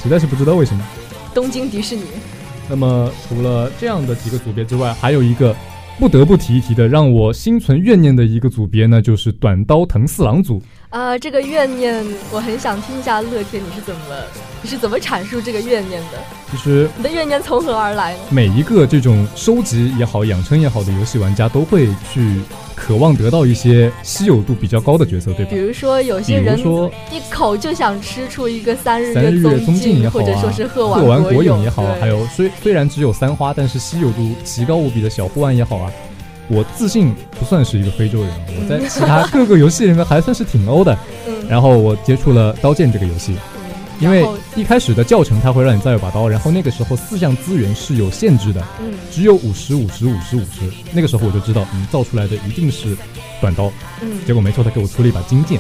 [0.03, 0.83] 实在是不知道为什么。
[1.33, 2.03] 东京迪士尼，
[2.67, 5.55] 那么除了这样的几个组别之外，还有一个
[6.01, 10.59] 不得不提一提的，让我心存怨念的一个组别呢，就是短刀藤四郎组。
[10.89, 14.01] 啊、这个怨念，我很想听一下乐天你是怎么
[14.63, 16.17] 你是怎么阐述这个怨念的？
[16.49, 18.19] 其实你的怨念从何而来呢？
[18.31, 22.41] 每一个这种收集也好、养成也好的游戏玩家，都会去
[22.81, 25.57] 渴望得到一些稀有度比较高的角色，对吧比？
[25.57, 35.91] 如说有些人如说一口就想吃出一个三日三日月月宗近也好或者说啊，是鹤丸丸果永也好，还有虽虽然只有三花，但是稀有度极高无比的小护腕也好啊。
[36.47, 40.97] 我自信不算是一个非洲人，啊我在其他 各个游戏里面还算是挺欧的。
[41.27, 43.50] 嗯然后我接触了《刀剑》这个游戏，嗯，
[44.01, 50.69] 因为一开始的教程它会让你造一把刀，然后那个时候四项资源是有限制的，嗯只有五十、五十、五十、五十。
[50.91, 52.97] 那个时候我就知道，嗯，造出来的一定是
[53.39, 53.71] 短刀。
[54.01, 55.59] 嗯结果没错，他给我出了一把金剑。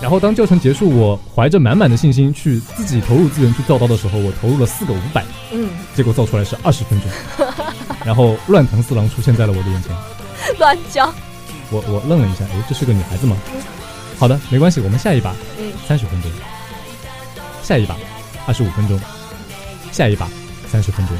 [0.00, 7.10] 然后当教程结束，我怀着满满的信心去自己投入资源去造刀的时候，我投入了四个五百，嗯，结果造出来是二十分钟。
[8.06, 9.92] 然后乱藤四郎出现在了我的眼前，
[10.58, 11.12] 乱讲，
[11.70, 13.36] 我我愣了一下，诶，这是个女孩子吗？
[14.18, 16.30] 好的，没关系，我们下一把嗯三十分钟，
[17.68, 17.94] 下一把
[18.46, 18.98] 二十五分钟，
[19.92, 20.26] 下一把
[20.72, 21.14] 三十分钟。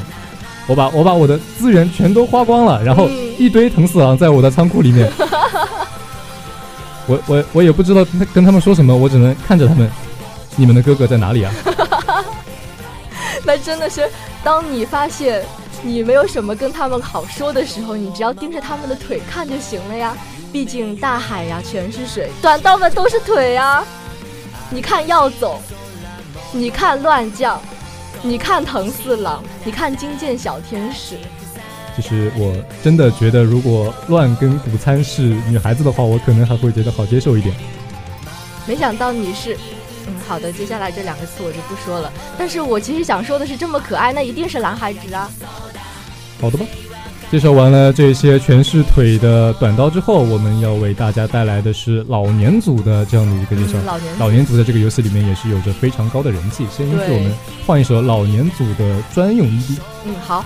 [0.65, 5.11] 我把我把我的资源全都花光了，然后嗯一堆藤四郎在我的仓库里面。
[7.05, 9.87] 我我我也不知道跟他们说什么，我只能看着他们。
[10.55, 11.53] 你们的哥哥在哪里啊？
[13.45, 14.09] 那真的是，
[14.43, 15.45] 当你发现
[15.83, 20.17] 你没有什么跟他们好说的时候，你只要盯着他们的腿看就行了呀。
[20.51, 23.83] 毕竟大海呀全是水，短道们都是腿呀。
[24.71, 25.61] 你看要走，
[26.51, 27.61] 你看乱将，
[28.23, 31.15] 你看藤四郎，你看金剑小天使。
[31.95, 37.53] 其实我真的觉得，如果乱跟谷参是女孩子的话，我可能还会觉得好接受一点。
[38.65, 39.57] 没想到你是，
[40.07, 42.11] 嗯，好的，接下来这两个词我就不说了。
[42.37, 45.29] 但是我其实想说的是，这么可爱，那一定是男孩子啊。
[46.41, 46.65] 好的吧。
[47.31, 53.77] 介绍完了这些全是腿的短刀之后，我们要为大家带来的是老年组的这样的一个介绍。
[53.77, 56.65] 嗯老年老年组在这个游戏里面也是有着非常高的人气。
[56.75, 57.31] 先允许我们
[57.67, 59.77] 换一首老年组的专用 ED。
[60.05, 60.43] 嗯，好。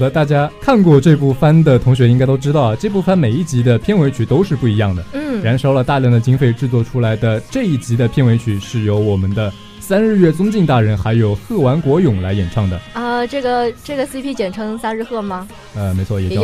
[0.00, 5.04] 的，大家看过这部番的同学应该都知道啊，这部番每一集的片尾曲都是不一样的。
[5.12, 12.80] 嗯，燃烧了大量的经费制作出来的这一集的片尾曲是由我们的三日月宗敬大人还有贺丸国勇来演唱的。
[12.94, 15.46] 啊、这个这个 CP 简称三日鹤吗？
[15.76, 16.42] 呃，没错，也叫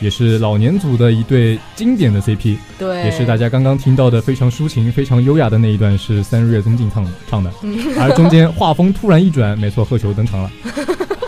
[0.00, 7.52] 也是老年组的一对经典的 CP，对，也是大家刚刚听到的非常抒情、非常优雅的那一段是三日月宗敬唱唱的，
[8.00, 10.50] 而中间画风突然一转，没错，鹤球登场了。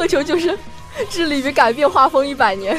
[0.00, 0.56] 鹤球就是
[1.10, 2.74] 致力于改变画风一百年。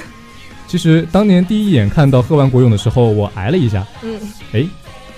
[0.68, 4.20] 其实当年第一眼看到喝完国勇的时候，我挨了一下，嗯，
[4.54, 4.66] 哎，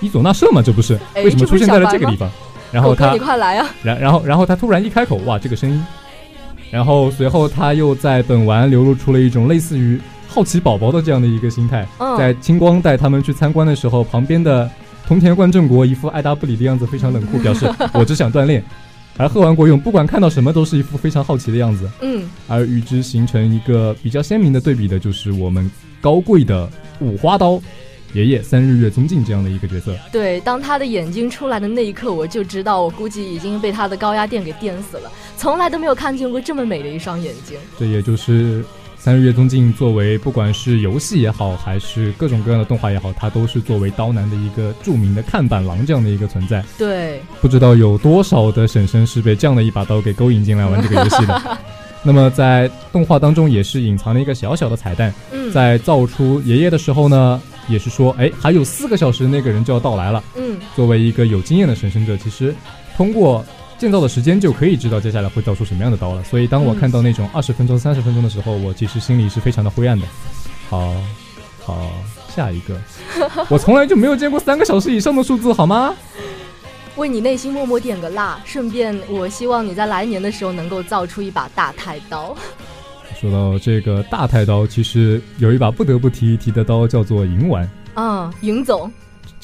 [0.00, 0.60] 伊佐那社吗？
[0.62, 0.98] 这不是？
[1.14, 2.30] 哎为什么出现在了这个地方？
[2.70, 3.70] 然后他你快来啊！
[3.82, 5.82] 然然后然后他突然一开口，哇，这个声音，
[6.70, 9.98] 然后随后他又在本丸流露出了一种类似于
[10.28, 14.70] 好奇宝宝的这样的一个心态，嗯在青光带他们去参观的时候，旁边的
[15.08, 18.62] 铜田冠正国一副爱答不理的样子，非常冷酷，表示 我只想锻炼。
[19.16, 26.68] 而喝完国勇不管看到什么都是一副非常好奇的样子，嗯，而与之形成一个比较鲜明的对比的，就是我们高贵的
[27.00, 27.60] 五花刀
[28.12, 29.96] 爷爷三日月宗敬这样的一个角色。
[30.12, 35.10] 对，当他的眼睛出来的那一刻，我就知道，我估计已经被他的高压电给电死了。
[35.36, 37.56] 从来都没有看见过这么美的一双眼睛。
[37.78, 38.64] 这也就是
[39.04, 46.64] 三日月宗镜作为不管是游戏也好，还是各种各样的动画也好，它都是作为刀男的一个著名的看板郎这样的一个存在。
[46.78, 51.58] 对，不知道有多少的婶婶是被这样的一把刀给勾引进来玩这个游戏的。
[52.02, 57.38] 那么在动画当中也是隐藏了一个小小的彩蛋，嗯，在造出爷爷的时候呢，
[57.68, 60.24] 也是说，哎，还有四个小时那个人就要到来了。
[60.34, 62.54] 嗯，作为一个有经验的神生者，其实
[62.96, 63.44] 通过
[63.84, 66.24] 建造的时间就可以知道接下来会造出什么样的刀了。
[66.24, 70.06] 所以当我嗯看到那种二十分钟、三十分钟的时候，我其实心里是非常的灰暗的。
[70.70, 70.94] 好，
[71.62, 71.92] 好，
[72.34, 72.80] 下一个，
[73.50, 75.94] 我从来就没有见过三个小时以上的数字，好吗？
[76.96, 82.34] 为你内心默默点个蜡，顺便我希望你在来年的时候能够造出一把大太刀。
[83.20, 87.68] 说到这个大太刀，其实有一把不得不提一提的刀叫做银丸。
[87.96, 88.90] 嗯，尹总，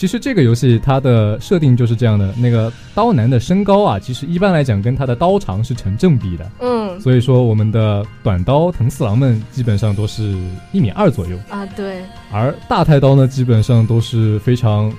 [0.01, 6.51] 其实这个游戏它的设定就是这样的，那个刀男的身高啊，其实一般来讲跟他的刀长是成正比的。
[6.63, 10.35] 嗯所以说，我们的短刀藤四郎们基本上都是
[10.73, 14.91] 一米二左右，啊，对，而大太刀呢，基本上都是非常、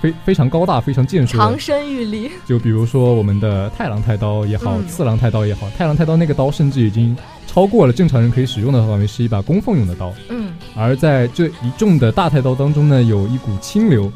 [0.00, 1.58] 非非常高大、非常健硕的长。
[1.58, 2.30] 身玉立。
[2.46, 7.14] 就比如说我们的太郎太刀也好，嗯次郎太刀也好，太郎太刀那个刀甚至已经
[7.46, 10.10] 超过了正常人可以使用的范围，是一把供奉用的刀。
[10.30, 14.10] 嗯，而在这一众的大太刀当中呢，有一股清流，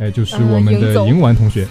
[0.00, 1.66] 哎，就是我们的嗯银丸同学。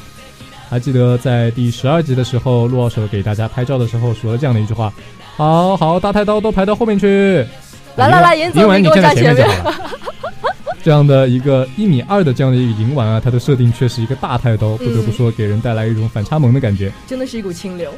[0.70, 4.94] 还记得在第十二集的时候，陆奥手给大家拍照的时候说了这样的一句话
[5.36, 7.44] ：“好好，大太刀都排到后面去。”
[7.98, 9.76] 来来来银丸你站在前面就好了。
[10.84, 16.92] 这样的一个一米二的这样的一个银丸啊，它的设定却是一个大太刀，不得不嗯说给人带来一种反差萌的感觉。
[17.08, 17.92] 真的是一股清流。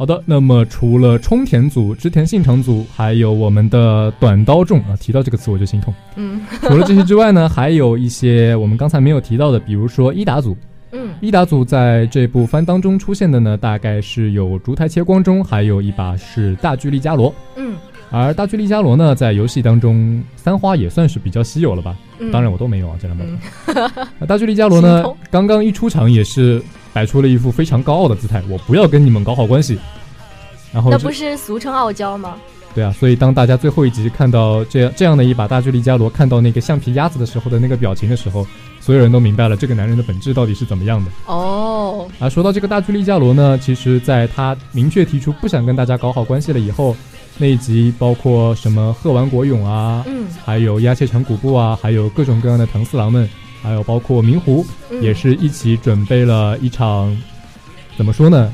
[0.00, 5.92] 好的，那么除了冲田组、织田信长组，还有我们的短刀众啊，提到这个词我就心痛。
[6.16, 10.56] 嗯除了这些之外呢，还有一些我们刚才没有提到的，比如说伊达组。
[10.92, 17.30] 嗯伊达组在这部番当中出现的呢，大概是有烛台切光中，还有一把是大巨力伽罗。
[17.56, 17.76] 嗯
[18.10, 21.94] 而大巨力伽罗呢，在游戏当中三花也算是比较稀有了吧？
[22.18, 23.24] 嗯，当然我都没有啊，这两把。
[24.18, 26.60] 嗯 大巨力伽罗呢，刚刚一出场也是
[26.92, 29.78] 摆出了一副非常高傲的姿态，我不要跟你们搞好关系。
[30.72, 32.36] 然后那不是俗称傲娇吗？
[32.72, 38.46] 对啊，所以当大家最后一集看到这样这样的一把大巨力伽罗，看到那个橡皮鸭子的时候的那个表情的时候，
[38.80, 41.10] 所有人都明白了这个男人的本质到底是怎么样的。
[41.26, 46.96] 哦，啊，说到这个大巨力伽罗呢，其实在他明确提出不想跟大家搞好关系了以后，
[47.38, 53.28] 那一集包括什么鹤丸国勇啊，嗯，还有鸭切长古部啊，还有各种各样的藤四郎们，
[53.62, 57.16] 还有包括明湖，嗯也是一起准备了一场，
[57.96, 58.52] 怎么说呢？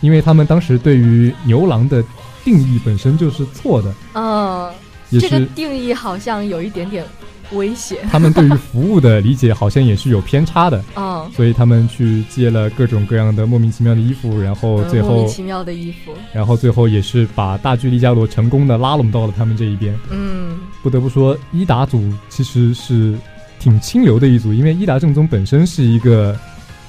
[0.00, 2.02] 因为他们当时对于牛郎的
[2.44, 4.68] 定义本身就是错的，嗯，
[5.10, 7.04] 这个定义好像有一点点
[7.52, 7.98] 危险。
[8.10, 19.96] 他们对于 服务的理解好像也是有偏差的，嗯，所以他们去借了各种各样的莫名其妙的衣服，然后最后莫名其妙的衣服，然后最后也是把大巨利加罗成功的拉拢到了他们这一边。
[20.10, 23.14] 嗯，不得不说，伊达组其实是
[23.62, 26.36] 挺清流的一组，因为伊达正宗本身是一个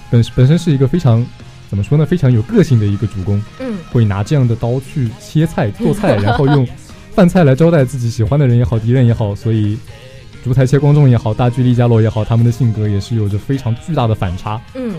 [0.09, 1.23] 本本身是一个非常
[1.69, 6.67] 怎么说呢，非常有个性的一个主公，嗯，会拿这样的刀去切菜做菜， 然后用
[7.13, 9.77] 饭菜来招待自己喜欢的人也好，敌人也好，所以
[10.43, 14.59] 烛台切光重也好，大巨利加罗也好，他们的性格也是有着非常巨大的反差。
[14.73, 14.95] 嗯。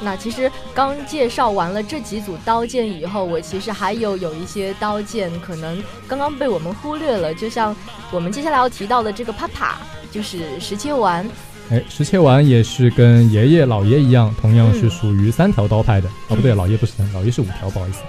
[0.00, 7.74] 那其实刚介绍完了这几组刀剑以后，我其实还有有一些刀剑可能刚刚被我们忽略了，就像
[8.12, 9.78] 我们接下来要提到的这个帕帕，
[10.10, 11.28] 就是石切丸。
[11.70, 16.08] 哎，石切丸也是跟爷爷、老爷一样，同样是属于三条刀派的。
[16.28, 18.00] 哦，不对，老爷不是三，老爷是五条，不好意思。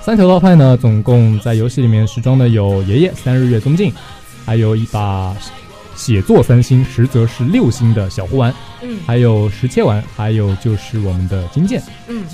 [0.00, 3.92] 三条刀派呢，总共在游戏里面时装的有爷爷三日月宗镜，
[4.46, 5.36] 还有一把
[5.96, 12.24] 写作三星，实则是六星的小胡丸，嗯，还有石切丸，还有就是我们的金剑，嗯。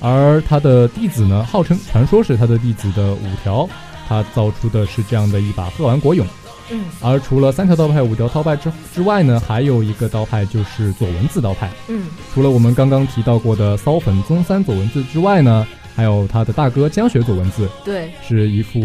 [0.00, 3.66] 而他的弟子呢，号称传说是他的弟子的五条，
[4.06, 6.26] 他造出的是这样的一把鹤丸国勇。
[6.70, 11.70] 嗯，而除了三条刀派、五条刀派之之外呢，还有一个刀派就是左文字刀派。
[11.88, 18.80] 嗯，除了我们刚刚提到过的骚粉宗三左文字之外呢，还有他的大哥江雪左文字，对，是一副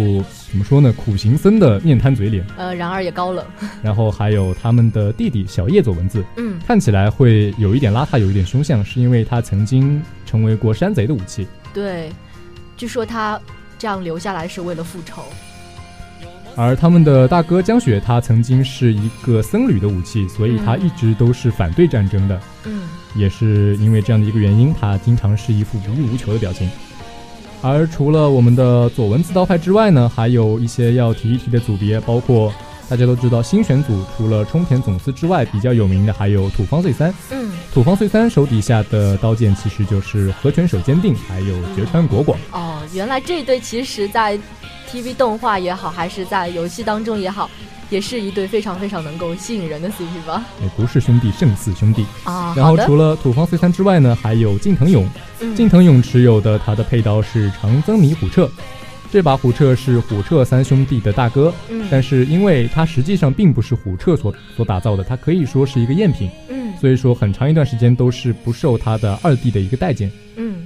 [0.49, 2.45] 怎么说呢，苦行僧的面瘫嘴脸。
[2.57, 3.45] 呃，然而也高冷。
[3.81, 11.47] 然后还有他们的弟弟小叶左文字，嗯，看起来会有一点邋遢，有一点凶相，是因为他曾经成为过山贼的武器。
[11.73, 12.11] 对，
[12.75, 13.39] 据说他
[13.77, 15.23] 这样留下来是为了复仇。
[16.59, 22.37] 而他们的大哥江雪，他曾经是一个僧侣的武器，所以他一直都是反对战争的。
[22.65, 22.81] 嗯，
[23.15, 26.69] 也是因为这样的一个原因，他经常是一副无欲无求的表情。
[27.61, 32.53] 而除了我们的左文字刀派之外呢，还有一些要提一提的组别，包括
[32.89, 37.13] 大家都知道新选组，除了冲田总司之外，比较有名的还有土方岁三。
[37.31, 42.35] 嗯，土方岁三手底下的刀剑其实就是和泉守坚定，还有绝川果果。
[42.51, 44.37] 哦，原来这一对其实在
[44.91, 47.49] TV 动画也好，还是在游戏当中也好，
[47.89, 50.43] 也是一对非常非常能够吸引人的 CP 吧？
[50.61, 52.53] 也不是兄弟胜似兄弟啊。
[52.57, 55.07] 然后除了土方岁三之外呢，还有近藤勇。
[55.41, 58.49] 嗯、近藤勇持有的他的配刀是长增米虎彻，
[59.11, 61.53] 这把虎彻是虎彻三兄弟的大哥。
[61.69, 66.29] 嗯，但是因为他实际上并不是虎彻所所打造的，他可以说是一个赝品。
[66.49, 70.11] 嗯，所以说很长一段时间都是不受他的二弟的一个待见。
[70.35, 70.65] 嗯。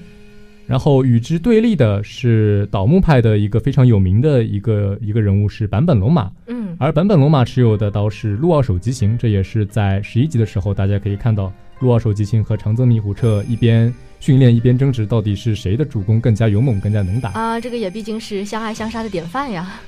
[0.66, 17.60] 然后与之对立的是倒木派的一个非常有名的一个一个人物是坂本龙马，嗯，而坂本龙马持有的刀是陆奥手疾行，这也是在十一集的时候大家可以看到陆奥手疾行和长泽弥虎彻一边训练一边争执，到底是谁的主攻更加勇猛更加能打啊？
[17.60, 19.82] 这个也毕竟是相爱相杀的典范呀。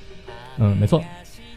[0.58, 1.02] 嗯，没错。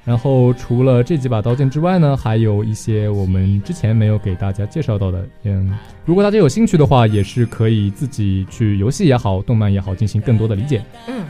[0.08, 5.22] 然后除了这几把刀剑之外呢，还有一些我们之前没有给大家介绍到的。
[5.42, 5.70] 嗯，
[6.06, 10.82] 如果大家有兴趣的话，也是可以自己去游戏也好，动漫也好，进行更多的理解。
[11.08, 11.22] 嗯。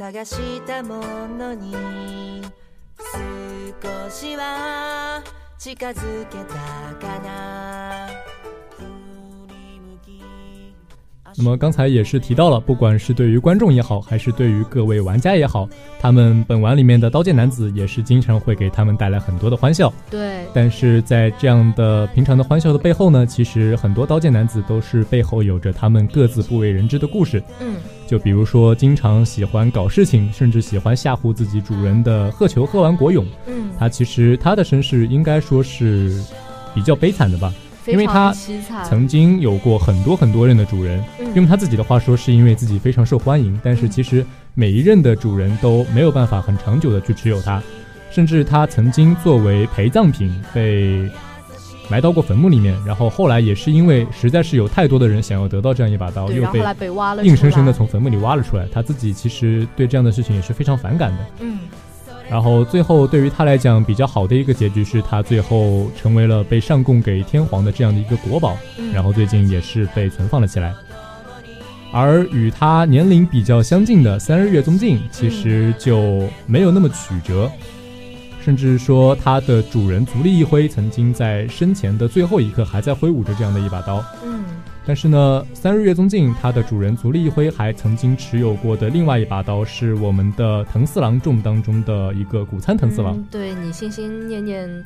[0.00, 1.00] 探したも
[1.38, 2.42] のに
[3.82, 5.22] 少しは
[5.58, 5.94] 近づ
[6.26, 6.54] けた
[7.06, 8.08] かな
[11.36, 15.68] 那么刚才也是提到了，不管是对于观众也好，还是对于各位玩家也好，
[16.00, 19.92] 他们本丸里面的刀剑男子也是经常会给他们带来很多的欢笑。
[20.10, 27.40] 对，但是在这样的平常的欢笑的背后呢，其实很多刀剑男子都是背后有着他们各自不为人知的故事。
[27.60, 27.76] 嗯，
[28.07, 33.25] 就比如说经常喜欢搞事情，甚至喜欢吓唬自己主人的鹤球鹤丸国勇。
[33.47, 36.23] 嗯，他其实他的身世应该说是
[36.73, 37.53] 比较悲惨的吧。
[37.87, 38.33] 因为他
[38.83, 41.03] 曾经有过很多很多任的主人，
[41.35, 43.59] 用他自己的话说，是因为自己非常受欢迎。
[43.63, 44.25] 但是其实
[44.55, 47.61] 每一任的主人都没有办法很长久的去持有它，
[48.09, 51.07] 甚至他曾经作为陪葬品被
[51.89, 56.59] 埋到过坟墓里面，然后后来也是因为实在是有太多的人想要得到这样一把刀，又被
[57.23, 58.65] 硬生生的从坟墓里挖了出来。
[58.71, 61.17] 他自己其实对这样的事情也是非常反感的。
[61.39, 61.59] 嗯
[62.27, 70.73] 然后最后对于他来讲比较好的一个结局是他最后成为了被上供给天皇的这样的一个国宝，嗯，然后最近也是被存放了起来。
[71.93, 77.49] 而与他年龄比较相近的三日月宗敬，其实就没有那么曲折，
[78.45, 84.05] 甚至说它的主人足利义辉曾经在生前的最后一刻还在挥舞着这样的一把刀。
[84.23, 84.43] 嗯
[84.85, 94.85] 但是呢，三日月宗敬它的主人足利义辉还曾经持有过的另外一把刀，是我们的藤四郎众当中的一个古参藤四郎、嗯对你心心念念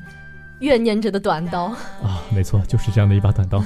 [0.60, 1.66] 怨念着的短刀，
[2.01, 3.62] 啊，没错，就是这样的一把短刀。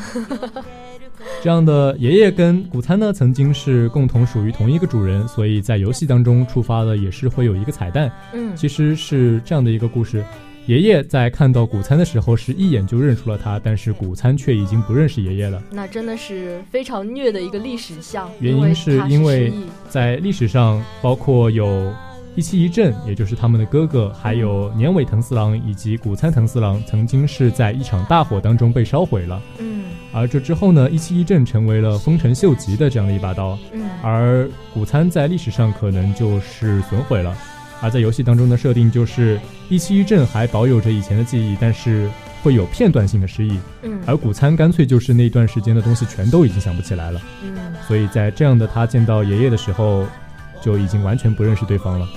[1.42, 10.24] 这样的爷爷跟古参呢，曾经是共同属于同一个主人，所以在游戏当中触发的也是会有一个彩蛋，嗯其实是这样的一个故事。
[10.66, 15.62] 爷爷在看到古参的时候，是一眼就认出了他，但是古参却已经不认识爷爷了。
[15.70, 19.52] 那真的是非常虐的一个历史像，原因是因为
[19.90, 21.94] 在历史上，包括有
[22.36, 29.42] 一期一阵，也就是他们的哥哥，还有年尾藤四郎以及古参藤四郎，曾经是在一场大火当中被烧毁了。
[29.60, 29.83] 嗯
[30.14, 37.36] 而这之后呢，一七一阵成为了丰臣秀吉的这样的一把刀，嗯而谷仓在历史上可能就是损毁了。
[37.82, 39.38] 而在游戏当中的设定就是
[39.70, 42.10] 一七一阵还保有着以前的记忆，但是
[42.42, 47.20] 会有片段性的失忆，嗯而谷仓干脆就是那段时间的东西全都已经想不起来了。
[47.44, 50.06] 嗯所以在这样的他见到爷爷的时候，
[50.62, 52.08] 就已经完全不认识对方了。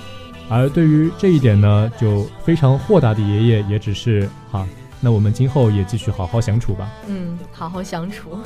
[0.49, 4.65] 而对于这一点呢，就非常豁达的爷爷也只是哈、
[5.07, 6.91] 那我们今后也继续好好相处吧。
[7.07, 8.37] 嗯，好好相处。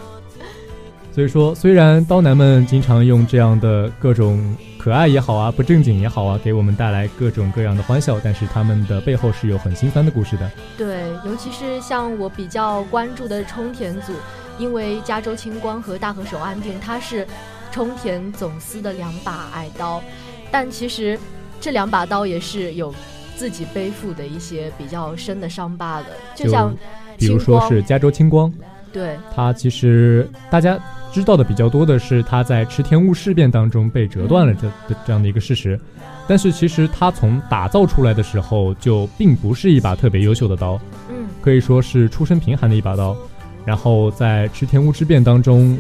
[1.10, 10.50] 所以说，虽然刀男们经常用这样的各种可爱也好啊，不正经也好啊，给我们带来各种各样的欢笑，但是他们的背后是有很心酸的故事的。
[10.76, 14.12] 对，尤其是像我比较关注的冲田组，
[14.58, 17.26] 因为加州青光和大和守安定，它是
[17.72, 20.02] 冲田总司的两把爱刀，
[20.50, 21.18] 但其实
[21.58, 22.94] 这两把刀也是有
[23.40, 26.76] 自己背负的一些比较深的伤疤的，就像
[27.16, 28.52] 比如说是加州青光，
[28.92, 30.78] 对，他其实大家
[31.10, 35.80] 知道的比较多的是他在池田屋事变当中被折断了这的这样的一个事实，
[36.28, 40.78] 但是其实他从打造出来的时候就并不是一把特别优秀的刀，
[41.08, 41.26] 嗯。
[41.40, 43.16] 可以说是出身贫寒的一把刀。
[43.64, 45.78] 然后在池田屋之变当中，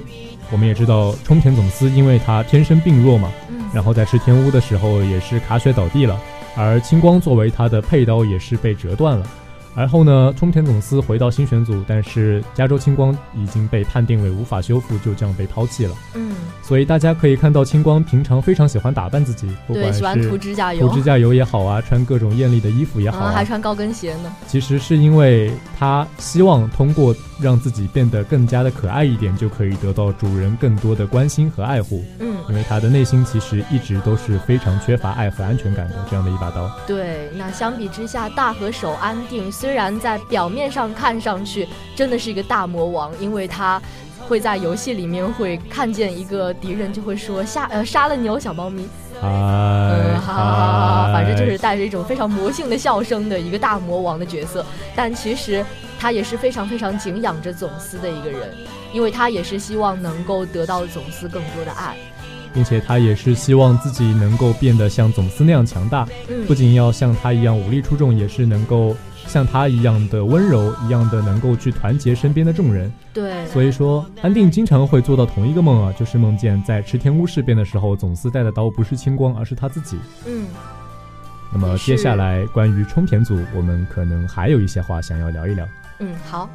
[0.50, 3.68] 我们也知道冲田总司因为他天生病弱嘛，嗯。
[3.74, 6.18] 然后在池田屋的时候也是卡血倒地了，
[6.56, 9.26] 而青光作为他的佩刀也是被折断了。
[9.74, 15.94] 而后呢，冲田总司回到新选组，但是加州青光已经被判定为无法修复，就这样被抛弃了。
[16.14, 24.34] 嗯，所以大家可以看到，青光平常非常喜欢打扮自己，不对，管喜欢涂指甲油，涂指甲油也好啊，穿各种艳丽的衣服也好还穿高跟鞋呢。
[24.46, 32.04] 其实是因为他希望通过让自己变得更加的可爱一点，就可以得到主人更多的关心和爱护。
[32.18, 36.68] 嗯，因为他的内心其实一直都是非常缺乏爱和安全感的这样的一把刀。
[36.86, 43.78] 对，那相比之下，大和手安定虽然在表面上看上去真的是一个大魔王，因为他
[44.26, 48.88] 会在游戏里面会看见一个敌人就会说杀呃杀了你哦小猫咪，
[49.20, 54.64] 嗨呃哈哈哈哈，反正就是带着一种非常魔性的笑声的一个大魔王的角色，
[54.96, 55.62] 但其实
[55.98, 58.54] 他也是非常非常敬仰着总司的一个人，
[58.94, 61.94] 因为他也是希望能够得到总司更多的爱。
[62.52, 68.96] 并且他也是希望自己能够变得像总司那样强大，嗯不仅要像他一样武力出众，也是能够
[69.30, 72.92] 像他一样的温柔，一样的能够去团结身边的众人。
[73.14, 79.96] 对，所以说，安定经常会做到同一个梦啊，就是梦见在池田屋事变的时候，总司带的刀不是青光，而是他自己。
[80.26, 80.48] 嗯。
[81.52, 85.64] 那么接下来关于冲田组，我们可能还有一些话想要聊一聊。
[86.00, 86.50] 嗯，好。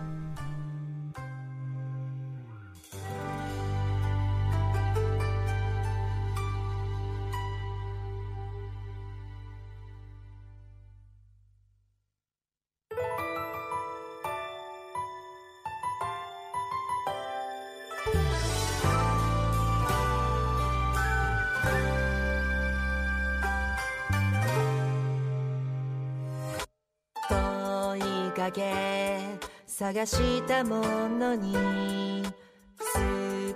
[29.94, 31.54] 探したものに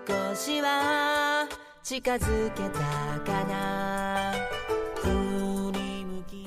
[0.06, 1.46] 少しは
[1.82, 2.78] 近づけた
[3.30, 4.32] かな
[4.94, 6.46] 振り向き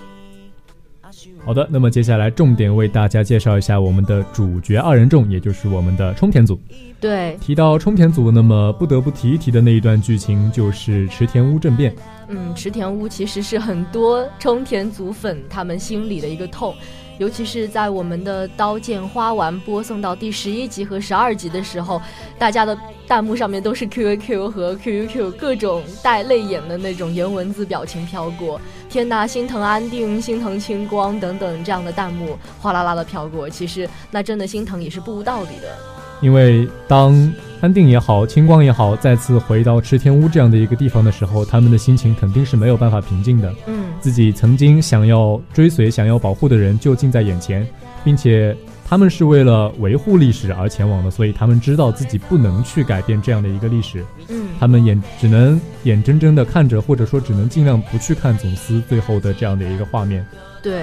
[1.04, 6.58] 足を好的，那么接下来重点为大家介绍一下我们的主角二人众，也就是我们的冲田组。
[7.00, 11.94] 对，提到冲田组，那么不得不提一提的那一段剧情就是池田屋政变。
[12.30, 16.74] 嗯，池田屋其实是很多冲田组粉他们心里的一个痛，
[17.19, 22.01] 尤其是在我们的《刀剑花丸》播送到第十一集和十二集的时候，
[22.39, 28.61] 大家的弹幕上面都是 QQ 和 QQ 各种带泪眼的那种颜文字表情飘过。
[28.89, 33.49] 天呐，心疼安定，心疼清光等等这样的弹幕哗啦啦的飘过。
[33.49, 36.02] 其实那真的心疼也是不无道理的。
[36.23, 37.13] 因为当
[37.61, 43.53] 安定也好，清光也好，再次回到赤天屋这样的一个地方的时候，他们的心情肯定是没有办法平静的。
[43.67, 47.67] 嗯，自己曾经想要追随、想要保护的人就近在眼前，
[48.03, 48.57] 并且
[48.89, 54.05] 他们是为了维护历史而前往的，所以他们知道自己不能去改变这样的一个历史。
[54.29, 60.25] 嗯，他们眼只能眼睁睁地看着，或者说只能尽量不去看总司最后的这样的一个画面。
[60.63, 60.83] 对。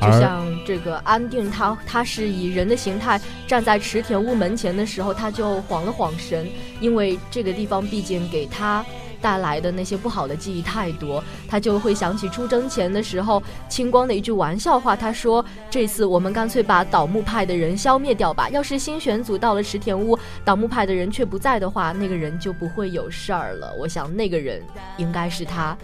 [0.00, 6.48] 就像这个安定，他他是以人的形态站在池田屋门前的时候，他就晃了晃神，
[6.80, 8.84] 因为这个地方毕竟给他
[9.20, 23.74] 带来的那些不好的记忆太多，他就会想起出征前的时候清光的一句玩笑话，他说：“这次我们干脆把倒木派的人消灭掉吧，要是新选组到了池田屋，倒木派的人却不在的话，那个人就不会有事儿了。
[23.76, 24.62] 我想那个人
[24.96, 25.76] 应该是他。”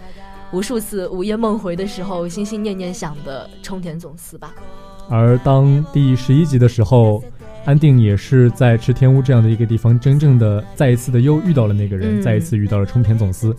[0.51, 4.53] 无数次午夜梦回的时候，心心念念想的冲田总司吧。
[5.09, 7.23] 而当第十一集的时候，
[7.65, 13.55] 安定也是在池田屋这样的一个地方，真正的再一次的又遇到了那个人，再一次遇到了冲田总司。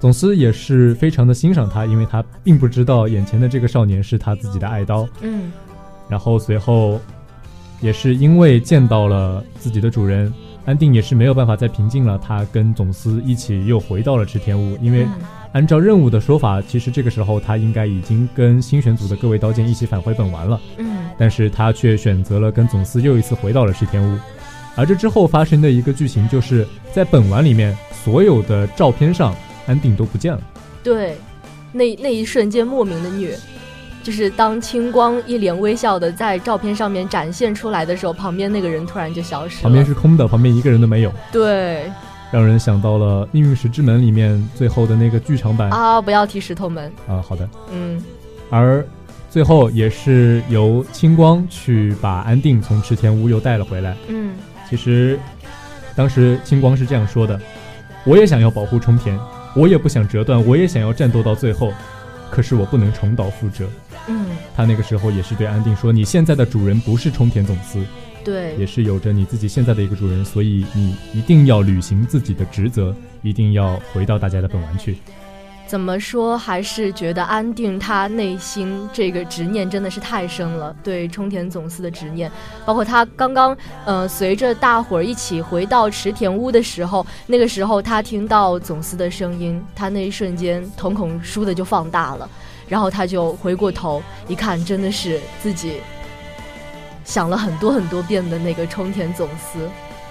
[0.00, 5.06] 总司也是非常的欣赏他，因为他并不知道眼前的这个少年是他自己的爱刀。
[5.20, 5.52] 嗯。
[6.08, 7.00] 然后随后，
[7.80, 10.32] 也是因为见到了自己的主人，
[10.64, 12.16] 安定也是没有办法再平静了。
[12.16, 15.06] 他跟总司一起又回到了池田屋，因为。
[15.52, 20.60] 按照任务的说法，其实这个时候他应该已经跟新选组的各位刀剑一起返回本丸了。
[20.76, 24.18] 嗯，但是他却选择了跟总司又一次回到了石田屋。
[24.76, 29.34] 而这之后发生的一个剧情，就是在本丸里面所有的照片上，
[29.66, 30.40] 安定都不见了。
[30.84, 31.16] 对，
[31.72, 33.36] 那那一瞬间莫名的虐，
[34.02, 39.62] 就是当青光一脸微笑的在照片上面展现出来的时候，旁边那个人突然就消失了。
[39.62, 41.12] 旁边是空的，旁边一个人都没有。
[41.32, 41.90] 对。
[42.30, 46.00] 让人想到了《命运石之门》里面最后的那个剧场版啊！
[46.00, 47.24] 不要提石头门啊！
[47.26, 48.02] 好的，嗯。
[48.50, 48.84] 而
[49.30, 53.96] 最后也是由青光去把安定从池田屋又带了回来。
[54.08, 54.34] 嗯。
[54.68, 55.18] 其实
[55.94, 57.40] 当时青光是这样说的
[58.04, 59.18] ：“我也想要保护冲田，
[59.56, 61.72] 我也不想折断，我也想要战斗到最后，
[62.30, 63.66] 可是我不能重蹈覆辙。”
[64.06, 64.26] 嗯。
[64.54, 67.82] 他那个时候也是对安定说：“你现在的主人不是冲田总司。”
[68.28, 74.98] 对，也是有着你自己现在的一个主人，所以你一定要履行自己的职责，一定要回到大家的本玩去。
[75.66, 82.30] 怎么说，还是觉得安定他内心这个执念真的是太深了，对冲田总司的执念，
[82.66, 83.56] 包括他刚刚
[83.86, 92.28] 呃随着大伙儿一起回到池田屋的时候，那个时候他听到总司的声音，他那一瞬间瞳孔倏地就放大了，
[92.66, 95.72] 然后他就回过头一看，真的是自己。
[97.08, 99.66] 想了很多很多遍的那个冲田总司，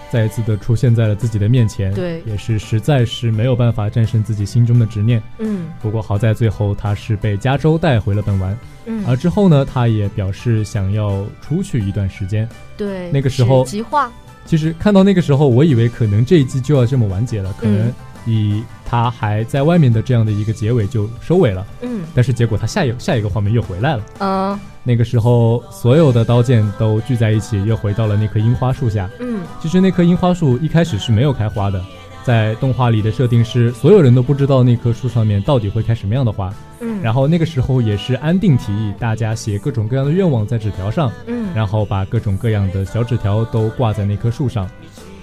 [0.09, 1.93] 再一次的出现在了自己的面前。
[1.93, 5.21] 对，也是实在是没有办法战胜自己心中的执念。
[5.37, 8.57] 嗯，不过好在最后他是被加州带回了本丸。
[8.87, 12.49] 嗯，而之后呢，他也表示想要出去一段时间。
[12.75, 14.11] 对，那个时候极化。
[14.47, 17.93] 其实看到那个时候，我以为可能这一季就要这么完结了，可能
[18.25, 21.67] 以他还在外面的这样的一个结尾就收尾了。
[21.81, 24.03] 嗯，但是结果他下一下一个画面又回来了。
[24.19, 24.59] 嗯。
[24.83, 29.09] 那个时候，所有的刀剑都聚在一起，又回到了那棵樱花树下。
[29.19, 31.83] 嗯，其实那棵樱花树一开始是没有开花的，
[32.23, 36.53] 在动画里的设定是，所有人都不知道那棵树上面到底会开什么样的花。
[36.79, 41.11] 嗯，然后那个时候也是安定提议大家写各种各样的愿望在纸条上。
[41.25, 44.69] 嗯，然后把各种各样的小纸条都挂在那棵树上。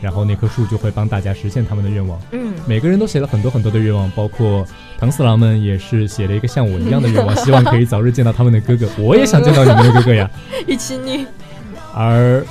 [0.04, 2.20] 然后那棵树就会帮大家实现他们的愿望。
[2.32, 4.62] 嗯，每个人都写了很多很多的愿望，包括
[4.98, 8.86] 唐四郎们也是写了一个像我一样的愿望， 希望可以早日见到他们的哥哥。
[8.98, 10.30] 我也想见到你们的哥哥呀！
[10.68, 11.26] 一起你。
[11.94, 12.44] 而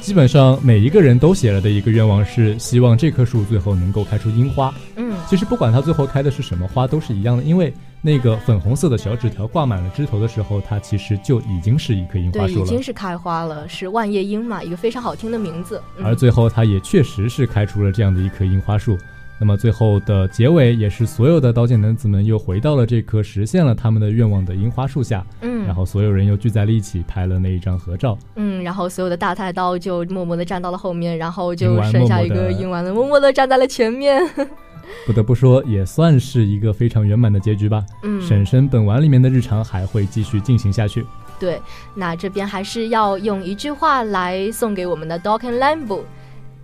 [0.00, 4.74] 基本上每一个人都写了的一个愿望是希望这棵树最后能够开出樱花。
[4.96, 7.72] 嗯，其实不管它最后开的是什么花都是一样的，因为。
[8.02, 12.64] 那个粉红色的小纸条挂满了枝头的时候，它其实就已经是一棵樱花树了。
[12.64, 15.82] 已经是开花了，是万叶樱嘛，一个非常好听的名字。
[16.02, 18.96] 而最后，它也确实是开出了这样的一棵樱花树。
[19.40, 25.24] 那么最后的结尾，也是所有的刀剑男子们又回到了这棵实现了他们的愿望的樱花树下。
[25.40, 28.18] 嗯，然后所有人又聚在了一起拍了那一张合照。
[28.36, 34.22] 嗯，然后所有的大太刀就默默的站到了后面，然后就剩下一个樱丸的默默的站在了前面。
[35.06, 37.82] 不得不说，也算是一个非常圆满的结局吧。
[38.02, 41.06] 嗯，婶婶本丸里面的日常还会继续进行下去。
[41.38, 41.58] 对，
[41.94, 46.00] 那这边还是要用一句话来送给我们的 Dog and Lambo：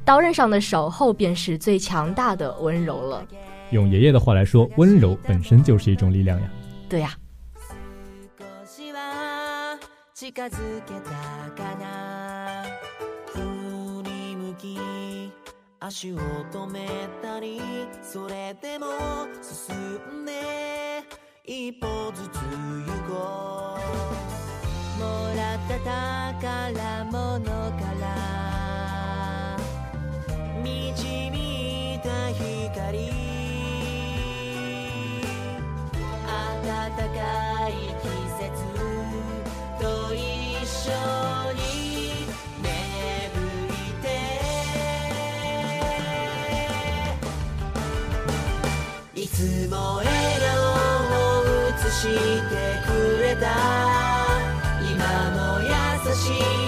[0.07, 3.27] 刀刃上的守候便是最强大的温柔了。
[3.73, 6.49] 用爷爷的话来说，温柔本身就是一种力量呀。
[6.89, 7.11] 对呀。
[10.15, 10.33] 近
[30.67, 33.11] 導いた光
[36.67, 37.71] 暖かい
[38.03, 38.05] 季
[38.35, 38.45] 節
[39.81, 40.19] と一
[40.67, 40.91] 緒
[41.55, 41.61] に
[42.61, 42.67] 芽
[43.33, 43.39] 吹
[43.91, 43.95] い
[49.15, 50.11] ていつも笑
[50.41, 50.51] 顔
[51.15, 52.51] を映して
[52.87, 52.89] く
[53.23, 53.45] れた
[54.81, 54.95] 今
[55.31, 55.71] も優
[56.13, 56.66] しい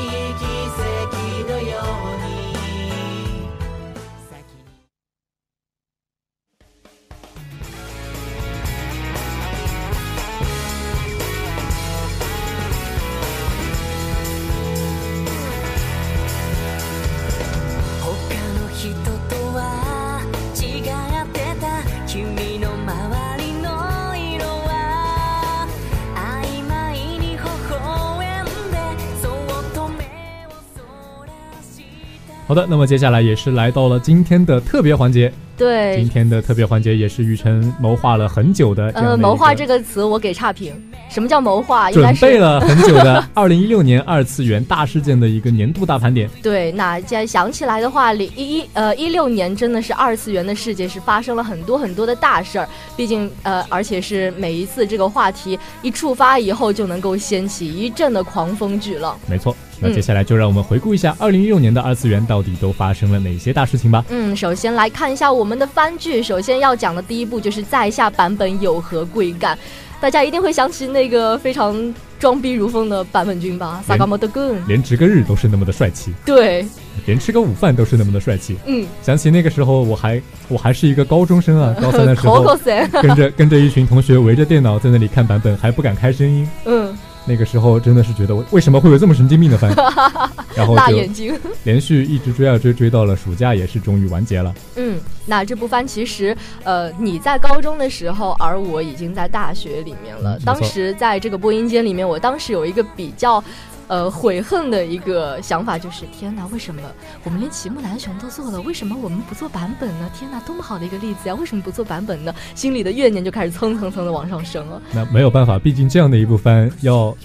[32.48, 35.30] 好的，那么接下来也是来到了今天的特别环节。
[35.54, 40.72] 对今，天的特别环节也是雨辰谋划了很久的呃，谋划这个词我给差评。
[41.10, 41.90] 什么叫谋划？
[41.90, 46.26] 应该是准备了很久的 二零一六年二次元大事件的一个年度大盘点。
[46.42, 59.18] 对，那既然想起来的话，零一一呃一六年真的是二次元的世界是发生了很多很多的大事儿，毕竟呃而且是每一次这个话题一触发以后就能够掀起一阵的狂风巨浪。
[59.28, 64.04] 没错，那嗯接下来就让我们回顾一下二零一六年的二次元到底都发生了哪些大事情吧。
[64.08, 69.58] 嗯，首先来看一下我们的番剧，首先要讲的第一部就是在下版本有何贵干。
[70.00, 74.64] 大家一定会想起那个非常装逼如风的版本君吧，萨嘎莫德根。
[74.68, 76.64] 连值个日都是那么的帅气，对，
[77.04, 78.56] 连吃个午饭都是那么的帅气。
[78.66, 86.48] 嗯，想起那个时候，我还我还是一个高中生啊， 高三的时候，森， 跟着跟着一群同学围着电脑在那里看版本，还不敢开声音。
[86.66, 86.96] 嗯，
[87.28, 89.70] 那个时候真的是觉得我为什么会有这么神经病的番，
[90.56, 91.38] 然后就大眼睛。
[91.64, 94.54] 连续一直追啊追，追到了暑假也是终于完结了。
[94.76, 100.38] 嗯，那这部番其实，呃，你在高中的时候，而我已经在大学里面了。
[100.38, 103.42] 嗯当时在这个播音间里面，我当时有一个比较。
[103.88, 106.80] 呃，悔恨的一个想法就是，天哪，为什么
[107.24, 110.10] 我们连齐木楠雄都做了，为什么我们不做版本呢？
[110.14, 111.34] 天哪，多么好的一个例子呀！
[111.34, 112.34] 为什么不做版本呢？
[112.54, 114.80] 心里的怨念就开始蹭蹭蹭的往上升了。
[114.92, 117.16] 那没有办法，毕竟这样的一部番要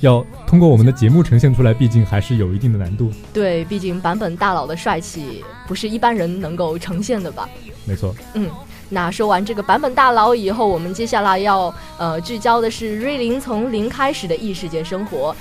[0.00, 3.12] 要通过我们的节目呈现出来，毕竟还是有一定的难度。
[3.32, 7.48] 对，毕竟版本大佬的帅气不是一般人能够呈现的吧。
[7.84, 8.48] 没错，嗯，
[8.88, 15.34] 那说完这个版本大佬以后，我们接下来要呃聚焦的是瑞林从零开始的异世界生活。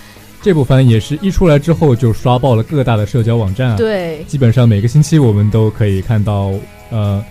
[0.48, 3.76] 这部番也是一出来之后就刷爆了各大的社交网站啊。
[3.76, 6.54] 对，基本上每个星期我们都可以看到，
[6.90, 7.22] 呃，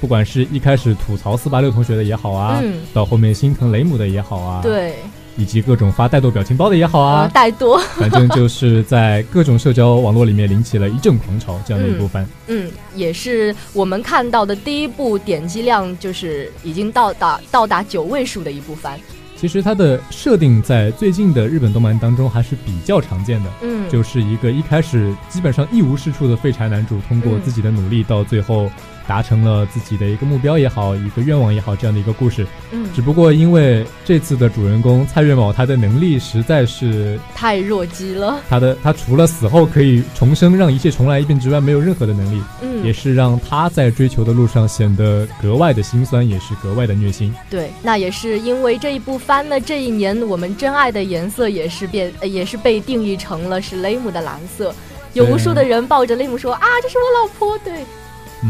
[0.00, 4.94] 不管是一开始吐槽四八六同学的也好啊，嗯到后面心疼雷姆的也好啊，，对，
[5.36, 12.26] 以及各种发带多表情包的也好呃，啊，带多，反正就是在各种社交网络里面引起了一阵狂潮，这样的一部番。
[12.46, 18.98] 嗯，也是我们看到的第一部点击量就是已经到达到达九位数的一部番。
[19.42, 27.42] 其实它的设定在最近的日本动漫当中还是比较常见的，嗯，就是一个一开始基本上一无是处的废柴男主，通过嗯。
[27.42, 28.70] 自己的努力，到最后
[29.06, 32.46] 达成了自己的一个目标也好，一个愿望也好，这样的一个故事。
[32.70, 38.40] 嗯只不过因为这次的主人公蔡月某，他的能力实在是太弱鸡了。
[38.48, 47.34] 他的他除了死后可以重生，让一切重来一遍之外，没有任何的能力，嗯，也是让他在追求的路上显得格外的心酸，也是格外的虐心。
[47.48, 54.74] 对，那也是因为这一部番呢，这一年我们真爱的颜色也是变，呃也是被定义成了是雷姆的蓝色。
[55.14, 57.86] 有无数的人抱着雷姆说啊，这是我老婆，对，嗯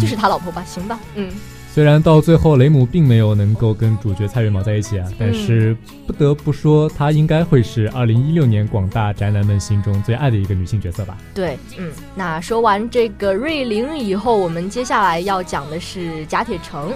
[0.01, 1.31] 就是他老婆吧，行吧，嗯，
[1.73, 5.77] 虽然到最后雷姆并没有能够跟主角蔡月毛在一起啊，但是
[6.07, 11.17] 不得不说，她应该会是二零一六年广大宅男们心中最爱的一个女性角色吧。
[11.35, 11.91] 对，嗯。
[12.15, 16.93] 那说完这个瑞玲以后，我们接下来要讲的是甲铁城。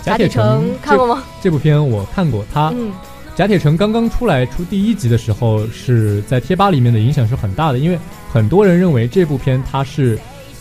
[0.00, 1.24] 甲铁城城看过吗？
[1.40, 2.92] 这部片我看过，他嗯
[3.34, 7.98] 甲铁城刚刚出来出第一集的时候，是在贴吧里面的影响是很大的，因为
[8.30, 10.16] 很多人认为这部片它是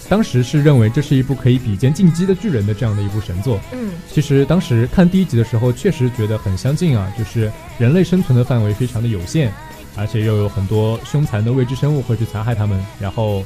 [0.10, 3.60] 当时是认为这是一部可以比肩《进击的巨人》的这样的一部神作。
[3.72, 9.52] 嗯其实当时看第一集的时候，确实觉得很相近啊，就是人类生存的范围非常的有限，
[9.96, 12.80] 而且又有很多凶残的未知生物会去残害他们。
[13.00, 13.44] 然后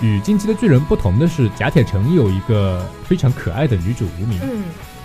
[0.00, 4.64] 与《进击的巨人》不同的是，甲铁城有一个非常可爱的女主无名，嗯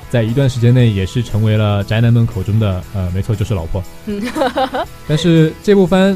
[0.10, 3.84] 在一段时间内也是成为了宅男们口中的呃，没错，就是老婆。
[4.06, 4.22] 嗯，
[5.08, 6.16] 但是这部番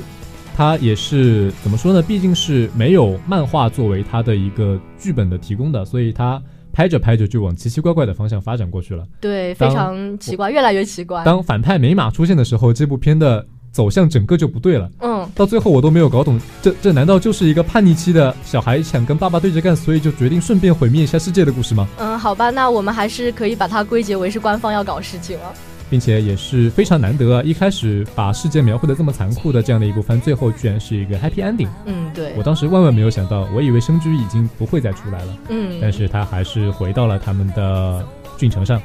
[0.58, 2.02] 它也是怎么说呢？
[2.02, 6.42] 毕竟是没有漫画作为它的一个剧本的提供的，所以它
[6.74, 9.06] 拍着拍着就往奇奇怪怪的方向发展过去了。
[9.22, 11.24] 对，非常奇怪，越来越奇怪。
[11.24, 14.90] 当反派美马出现的时候，这部片的走向整个就不对了。
[15.00, 21.88] 嗯，到最后我都没有搞懂，这这难道就是一个叛逆期的小孩想跟爸爸对着干，所以就决定顺便毁灭一下世界的故事吗？
[22.00, 25.54] 嗯，好吧，那我们还是可以把它归结为是官方要搞事情了。
[25.90, 27.44] 并且也是非常难得啊！
[27.44, 31.70] 一开始把世界描绘的这么残酷的这样的一部番，最后居然是一个 happy ending。
[31.86, 38.06] 嗯，对我，当时万万没有想到，我以为生居已经不会再出来了，嗯，但是他还是回到了他们的
[38.38, 38.82] 郡城上。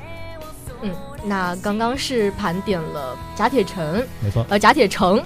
[0.82, 0.90] 嗯，
[1.24, 5.22] 那刚刚是盘点了甲铁城，没错，呃，甲铁城。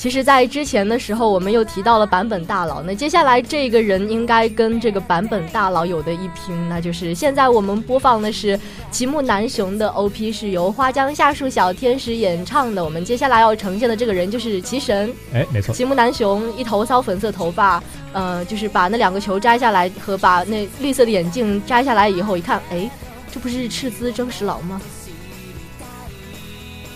[0.00, 2.82] 其实，在之前的时候，我们又提到了版本大佬。
[2.82, 8.58] 那接下来这个人应该跟这个版本大佬有的一拼，那就是现在我们播放的是
[8.90, 12.82] 齐木楠雄的 OP，是由花江夏树小天使演唱的。
[12.82, 17.82] 我们接下来要呈现的这个人就是齐神，哎，没错，齐木楠雄一头骚粉色头发，
[18.14, 22.90] 呃，就是把那两个球摘下来和把那绿色的眼镜摘下来以后，一看，哎，
[23.30, 24.80] 这不是赤兹真实郎吗？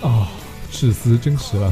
[0.00, 0.26] 哦，
[0.72, 1.70] 赤司真实了。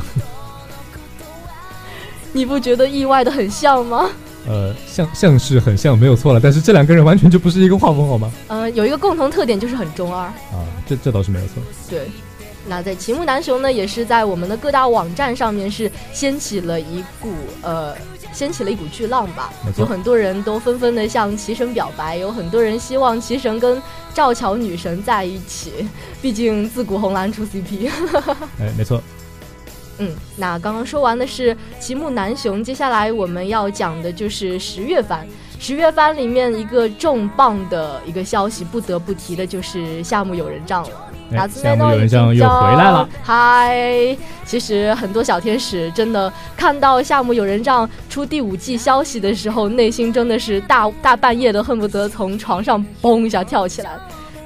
[2.32, 4.10] 你不觉得意外的很像吗？
[4.48, 6.40] 呃，像像是很像，没有错了。
[6.42, 8.32] 但是这两个人完全就不是一个画风，好吗？
[8.48, 10.24] 呃，有一个共同特点就是很中二。
[10.24, 11.62] 啊，这这倒是没有错。
[11.88, 12.10] 对，
[12.66, 17.94] 那在齐木楠雄呢，也是在我们的各大网站上面是掀起了一股呃，
[18.32, 23.80] 掀起了一股巨浪吧有很多人都纷纷的向齐神表白，有很多人希望齐神跟
[24.12, 25.86] 赵乔女神在一起，
[26.20, 27.88] 毕竟自古红蓝出 CP。
[28.58, 29.00] 哎，没错。
[30.02, 35.24] 嗯，那刚刚说完的是齐木楠雄，接下来我们要讲的就是十月番。
[35.60, 40.90] 十月番里面一个重磅的一个消息，不得不提的就是夏目友人帐了。
[41.48, 43.08] 夏目友人帐又回来了。
[43.22, 53.92] 嗨，其实很多小天使真的看到夏目友人帐出第五季消息的时候，内心真的是大大半夜的恨不得从床上嘣一下跳起来。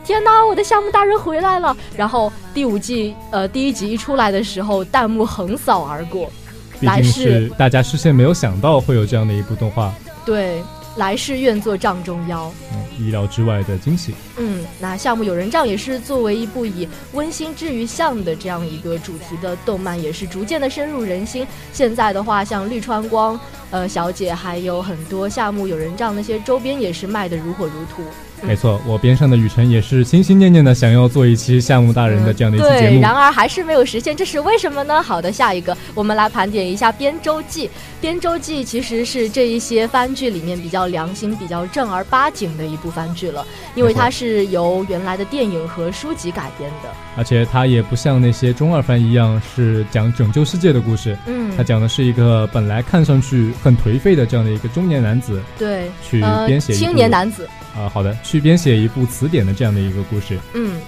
[0.06, 1.76] 天哪，我的夏目大人回来了！
[1.96, 6.30] 然后第五季呃第一集一出来的时候，弹幕横扫而过。
[6.78, 9.92] 毕竟来世是大家事先没有想到会有这样的一部动画，
[10.24, 10.62] 对，
[10.94, 12.52] 来世愿做帐中妖。
[12.72, 14.14] 嗯，意料之外的惊喜。
[14.36, 21.44] 嗯，那夏目友人帐也是作为一部以温馨治愈向的这样一个主题的动漫，也是逐渐的深入人心。
[21.72, 23.40] 现在的话，像绿川光
[23.72, 28.04] 呃小姐，还有很多夏目友人帐那些周边也是卖的如火如荼。
[28.42, 33.00] 没错，我边上的雨辰也是心心念念的想要做一期夏目大人的这样的一期节对，目。
[33.00, 35.02] 然而还是没有实现，这是为什么呢？
[35.02, 37.66] 好的，下一个我们来盘点一下《编舟记》。
[38.00, 43.44] 《编舟记》其实是这一些番剧里面比较良心、比较正儿八经的一部番剧了，
[43.74, 46.88] 因为它是由原来的电影和书籍改编的。
[47.16, 60.38] 而且它也不像那些中二番一样是讲拯救世界的故事，嗯，它讲的是一个本来看上去很颓废的这样的一个中年男子对，去呃，编写青年男子，啊、好的，去编写一部词典的这样的一个故事。
[60.54, 60.80] 嗯，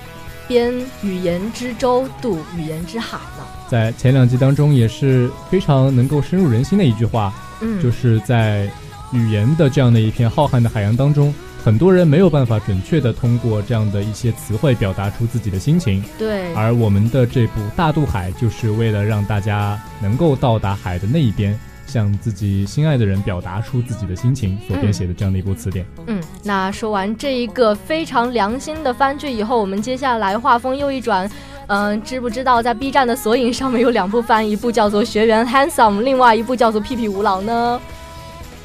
[0.47, 3.45] 编语言之舟，渡语言之海呢。
[3.69, 8.71] 在前两集当中也是非常能够深入人心的一句话，嗯，就是在
[9.13, 21.59] 语言的这样的一片浩瀚的海洋当中，很多人没有办法准确的通过这样的一些词汇表达出自己的心情，对，而我们的这部《大渡海》就是为了让大家能够到达海的那一边，
[21.89, 25.85] 向自己心爱的人表达出自己的心情所编写的这样的一部词典。
[26.07, 31.29] 嗯，那说完这一个非常良心的番剧以后，我们接下来画风又一转。
[31.67, 37.81] 嗯，知不知道在 B 站的索引上面有两部番，一部叫做《学员 Handsome》，另外一部叫做《屁屁无郎》呢？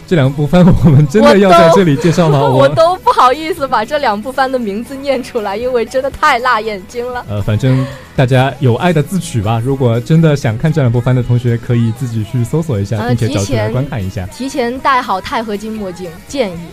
[0.07, 2.39] 这两部番我们真的要在这里介绍吗？
[2.47, 7.25] 我都不好意思把这两部番的名字念出来，因为真的太辣眼睛了。
[7.29, 9.59] 呃，反正大家有爱的自取吧。
[9.63, 14.25] 如果真的想看这两部番的同学，可以自己去搜索一下，呃并且找出来观看一下。
[14.27, 16.67] 提前戴好钛合金墨镜，建议，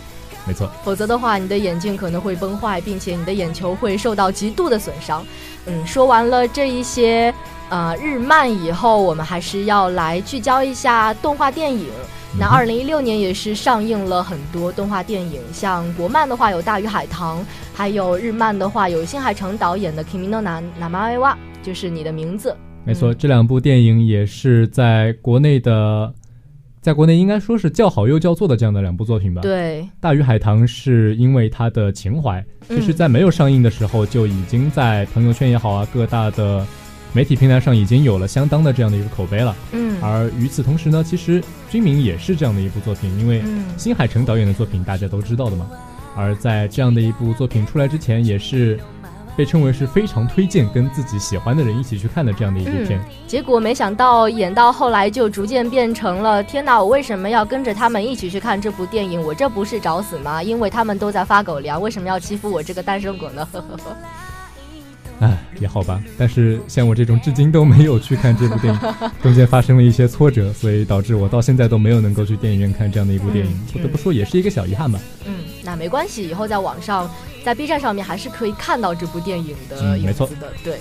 [0.46, 5.24] 没错，否则的话，你的眼镜可能会崩坏，并且你的眼球会受到极度的损伤。
[5.64, 7.32] 嗯，说完了这一些
[7.70, 11.86] 呃日漫以后，我们还是要来聚焦一下动画电影。
[12.38, 17.40] 那二零一六年也是上映了很多动画电影，像国漫的话有《大鱼海棠》，
[17.74, 21.32] 还有日漫的话有新海诚导演的《Kimi no Na Namae wa》，
[21.62, 22.56] 就是你的名字。
[22.84, 26.14] 没错，嗯这两部电影也是在国内的，
[26.80, 36.64] 在国内应该说是叫好又叫座的这样的两部作品吧。，《对，大鱼海棠》是因为它的情怀，其实嗯在没有上映的时候就已经在朋友圈也好啊，各大的
[37.12, 39.54] 媒体平台上已经有了相当的这样的一个口碑了。
[39.72, 45.66] 嗯而与此同时呢，其实《军民》也是这样的一部作品，因为嗯新海诚导演的作品大家都知道的嘛。
[46.16, 48.78] 而在这样的一部作品出来之前，也是
[49.36, 53.00] 被称为是非常推荐跟自己喜欢的人一起去看的这样的一部片。
[53.26, 59.22] 结果没想到演到后来就逐渐变成了：天哪，我为什么要跟着他们一起去看这部电影？
[59.22, 60.42] 我这不是找死吗？
[60.42, 63.46] 因为他们都在发狗粮，为什么要欺负我这个单身狗呢？
[63.52, 63.96] 呵呵呵。
[65.20, 66.02] 唉，也好吧。
[66.18, 68.80] 但是像我这种至今都没有去看这部电影，
[69.22, 73.52] 中间发生了一些挫折，所以导致我到现在都没有能够去电影院看这样的一部电影。
[73.72, 74.98] 不得不说，也是一个小遗憾吧。
[75.26, 77.10] 嗯，那没关系，以后在网上，
[77.44, 80.50] 在 B 站上面还是可以看到这部电影的影子的。
[80.64, 80.78] 对，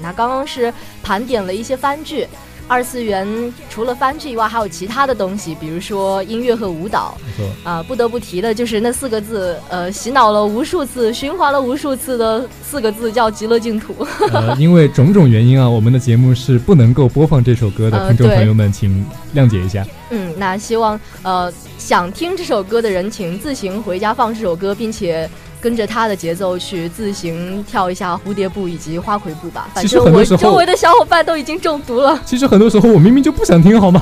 [0.00, 2.26] 那刚刚是盘点了一些番剧。
[2.68, 3.26] 二次元
[3.68, 7.16] 除了番剧以外，还有其他的东西，比如说音乐和舞蹈。
[7.26, 13.94] 没错啊，不得不提的就是那四个字，呃，洗脑了无数次、循环了无数次的四个字，叫“极乐净土”。
[14.32, 19.86] 呃，因为种种原因啊，我们的节目是不能够播放这首歌的，听众朋友们请谅解一下。
[20.10, 25.28] 嗯，那希望呃想听这首歌的人，请自行回家放这首歌，并且。
[25.62, 29.68] 跟着他的节奏去自行跳一下蝴蝶步以及花魁步吧。
[29.72, 32.20] 反正我周围的小伙伴都已经中毒了。
[32.26, 34.00] 其实很多时候我明明就不想听，好吗？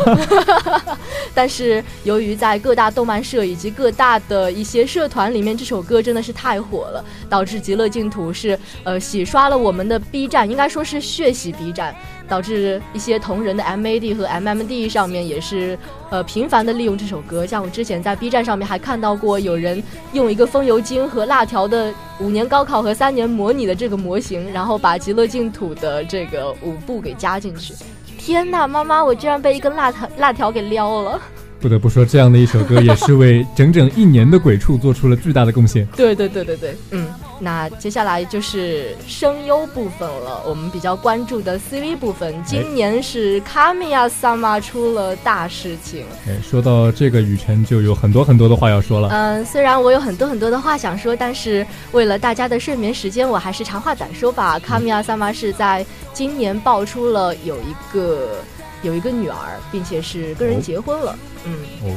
[1.34, 11.94] 但是由于在各大动漫社以及各大的一些社团里面，这首歌真的是太火了，导致极乐净土是呃洗刷了我们的 B 站，应该说是血洗 B 站。
[12.30, 15.76] 导致一些同人的 MAD 和 MMD 上面也是
[16.10, 19.82] 呃频繁的利用这首歌，像我之前在 B 站上面还看到过有人
[20.12, 27.74] 用一个风油精和辣条的五年高考和三年模拟的这个模型，然后把极乐净土的这个舞步给加进去。
[28.16, 31.20] 天呐，妈妈，我居然被一根辣条辣条给撩了！
[31.60, 35.86] 不得不说，这样的一首歌也是为整整一年的鬼畜做出了巨大的贡献。
[35.94, 37.06] 对对对对对，嗯。
[37.42, 42.34] 那接下来就是声优部分了，我们比较关注的 CV 部分。
[42.44, 46.04] 今年是卡米亚萨玛出了大事情。
[46.28, 49.08] 哎，说到这个雨辰，就有很多很多的话要说了。
[49.08, 54.58] 嗯，虽然我有很多很多的话想说，但是为了大家的睡眠时间，我还是长话短说吧。
[54.58, 58.36] 卡米亚萨玛是在今年爆出了有一个
[58.82, 61.18] 有一个女儿，并且是跟人结婚了。
[61.44, 61.54] 嗯。
[61.84, 61.96] 哦。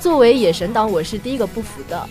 [0.00, 2.08] 作为野神党，我是第一个不服的。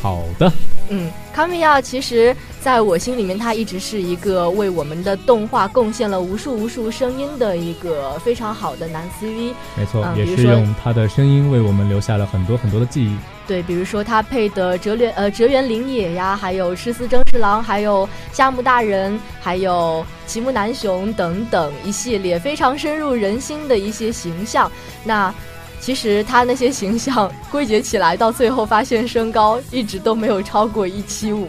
[0.00, 0.50] 好的。
[0.88, 9.52] 嗯，卡米亚其实在我心里面，他一直是一个为我们的动画贡献了无数无数声音的一个非常好的男 CV。
[9.76, 13.16] 没错，也是用他的声音为我们留下了很多很多的记忆。
[13.52, 24.72] 对，比如说他配的哲连呃哲原绫野呀，还有诗司征十郎，还有夏目大人，还有齐木南雄等等一系列非常深入人心的一些形象。
[25.04, 25.34] 那。
[25.82, 31.44] 其实他那些形象归结起来，到最后发现身高一直都没有超过一七五。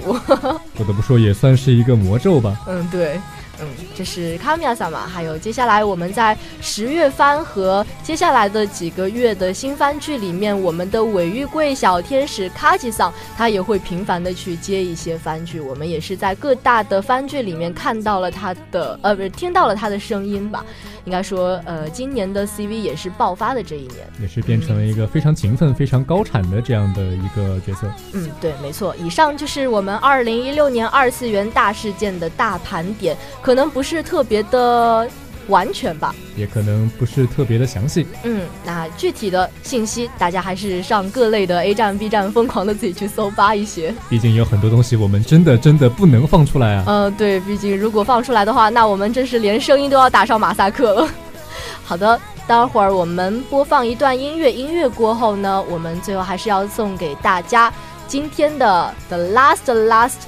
[0.74, 2.60] 不得不说，也算是一个魔咒吧。
[2.68, 3.22] 嗯，对。
[3.64, 20.66] 嗯，这是卡米亚萨嘛，还有接下来我们在十月番和接下来的几个月的新番剧里面，我们的尾玉贵小天使卡吉桑，他也会频繁的去接一些番剧，我们也是在各大的番剧里面看到了他的，呃，不是听到了他的声音吧？
[21.06, 27.88] 应该说，呃，今年的 CV 也是爆发的这一年，也是变成了一个非常勤奋、非常高产的这样的一个角色。
[28.14, 28.96] 嗯，对，没错。
[28.96, 33.18] 以上就是我们二零一六年二次元大事件的大盘点。
[33.42, 35.08] 可能不是特别的
[35.48, 38.08] 完全吧，也可能不是特别的详细。
[38.24, 43.94] 嗯，那具体的信息，大家还是上各类的 A 站、B 站，疯狂的自己去搜扒一些。
[44.10, 46.84] 毕竟有很多东西我们真的真的不能放出来啊。
[46.88, 51.10] 呃，对，毕竟如果放出来的话，那我们真是连声音都要打上马赛克了。
[51.84, 57.74] 好的，待会儿我们播放一段音乐，音乐过后呢，我们最后还是要送给大家
[58.08, 60.20] 今天的 The Last Last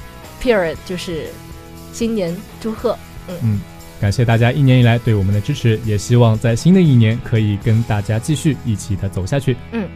[0.42, 1.30] Period，就是。
[1.94, 2.98] 新年祝贺，
[3.42, 3.60] 嗯，
[4.00, 9.88] 感谢大家一年以来对我们的支持，也希望在新的一年可以跟大家继续一起的走下去，嗯。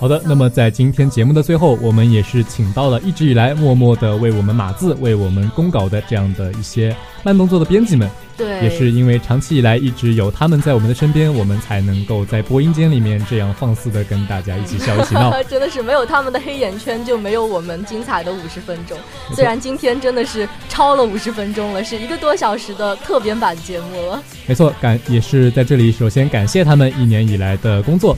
[0.00, 8.08] 好的，那么在今天节目的最后，我们也是请到了一直以来默默的为我们码字、为我们公稿的这样的一些慢动作的编辑们。
[8.34, 15.30] 对，也是因为长期以来一直有他们在我们的身边，我们才能够在播音间里面这样放肆的跟大家一起笑一起闹。
[15.44, 18.96] 真的是没有他们的黑眼圈，就没有我们精彩的五十分钟。
[19.34, 24.22] 虽然今天真的是超了五十分钟了，是一个多小时的特别版节目了。
[24.46, 28.16] 没错，感也是在这里，首先感谢他们一年以来的工作。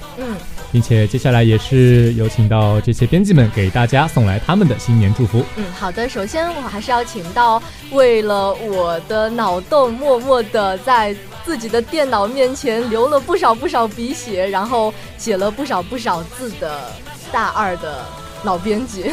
[0.73, 5.45] 并且接下来也是有请到这些编辑们给大家送来他们的新年祝福。
[5.57, 7.63] 嗯，好的，首先我还是要请到
[7.93, 16.91] 为了我的脑洞默默的在自己的电脑面前流了不少不少鼻血，然后写了不少不少字的
[17.31, 18.05] 大二的
[18.43, 19.11] 老编辑，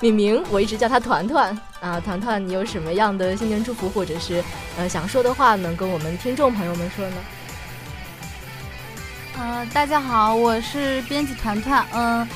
[0.00, 4.42] 敏 明，我一直叫他团团啊，团团，你有什么样的新年祝福或者是
[4.78, 7.16] 呃想说的话，能跟我们听众朋友们说呢？
[9.38, 12.26] 呃，大家好，我是编辑团团，嗯，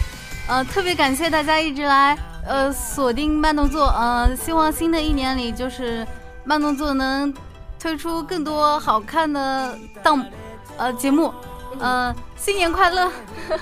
[0.46, 2.16] 呃，特别感谢大家一直来
[2.46, 6.06] 呃锁定慢动作，呃，希望新的一年里就是
[6.44, 7.32] 慢动作能
[7.78, 10.22] 推出更多好看的档
[10.76, 11.32] 呃节目。
[11.78, 13.10] 嗯，新年快乐，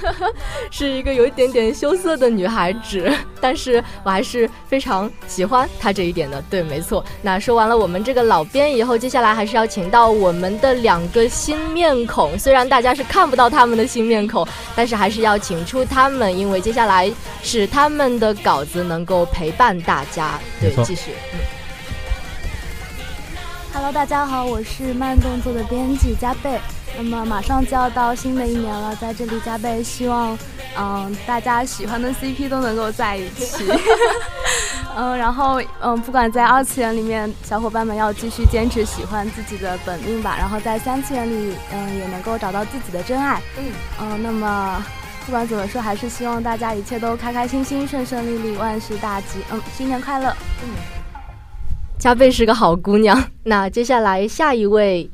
[0.71, 6.43] 是一个有一点点羞涩的女孩子， 但是我还是非常喜欢她这一点的。
[6.49, 7.05] 对，没错。
[7.23, 12.37] 那说完了我们这个老编以后，接下来还是要请到我们的两个新面孔。
[12.39, 17.13] 虽然大家是看不到他们的新面孔，但是还是要请出他们，因为接下来
[17.43, 20.41] 是他们的稿子能够陪伴大家。
[20.61, 21.13] 对，继续。
[21.35, 21.58] 嗯。
[23.81, 26.61] Hello，大家好，我是慢动作的编辑加贝。
[26.97, 30.37] 那么马上就要到新的一年了，在这里加倍希望，
[30.77, 33.65] 嗯，大家喜欢的 CP 都能够在一起，
[34.97, 43.65] 嗯，然后嗯，不管在二次元里面，小伙伴们要继续坚持喜欢自己的本命吧，然后在三次元里，嗯，也能够找到自己的真爱，嗯，
[44.01, 44.85] 嗯，那么
[45.25, 50.98] 不管怎么说，还是希望大家一切都开开心心、顺顺利利、万事大吉，嗯，新年快乐，嗯，
[51.99, 55.11] 加倍是个好姑娘， 那接下来下一位，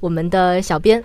[0.00, 1.02] 我们的小编。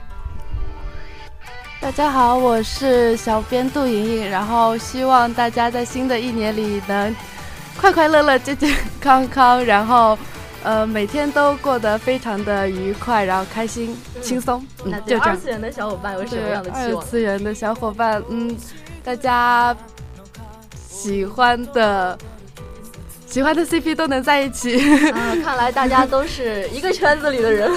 [1.80, 7.16] 大家好，我是小编杜莹莹，然后希望大家在新的一年里能
[7.80, 10.18] 快快乐乐、健健康康，然后
[10.64, 14.64] 呃每天都过得非常的愉快，然后开心、轻松。
[14.84, 17.02] 那对二次元的小伙伴有什么样的期望？
[17.02, 18.54] 二次元的小伙伴，嗯，
[19.02, 19.76] 大家
[20.76, 22.16] 喜欢的
[23.32, 24.78] 喜欢的 CP 都能在一起。
[25.12, 27.72] 啊，看来大家都是一个圈子里的人，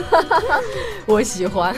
[1.07, 1.75] 我喜欢。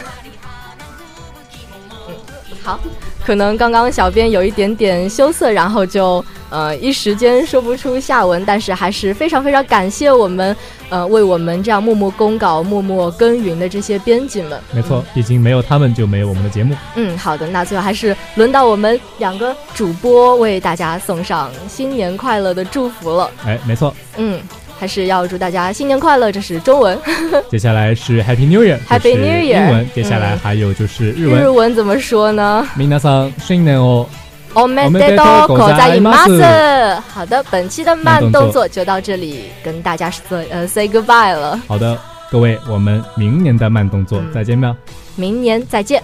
[2.67, 2.81] 好，
[3.25, 10.57] 可能刚刚小编有一点点羞涩，然后就呃一时间说不出下文，但是还是非常非常感谢我们
[10.89, 14.61] 呃为我们这样默默公稿、默默耕耘的这些编辑们。
[14.73, 16.75] 没错，毕竟没有他们就没有我们的节目。
[16.97, 23.31] 嗯，好的，那最后还是轮到我们两个主播为大家送上新年快乐的祝福了。
[23.45, 23.95] 哎，没错。
[24.17, 24.41] 嗯。
[24.80, 26.98] 还是要祝大家新年快乐，这是中文。
[27.50, 29.90] 接下来是 Happy New Year，Happy New Year，英文。
[29.94, 31.42] 接下来还有就是日文。
[31.42, 32.68] 日文怎么说呢？
[32.78, 34.08] 皆さん新年を
[34.54, 37.02] おめでとうございます。
[37.14, 41.60] 好的，本期的慢动作就到这里，跟大家说呃 say goodbye 了。
[41.68, 41.98] 好的，
[42.32, 44.76] 各位，我们明年的慢动作再见吧。
[45.16, 46.02] 明年再见。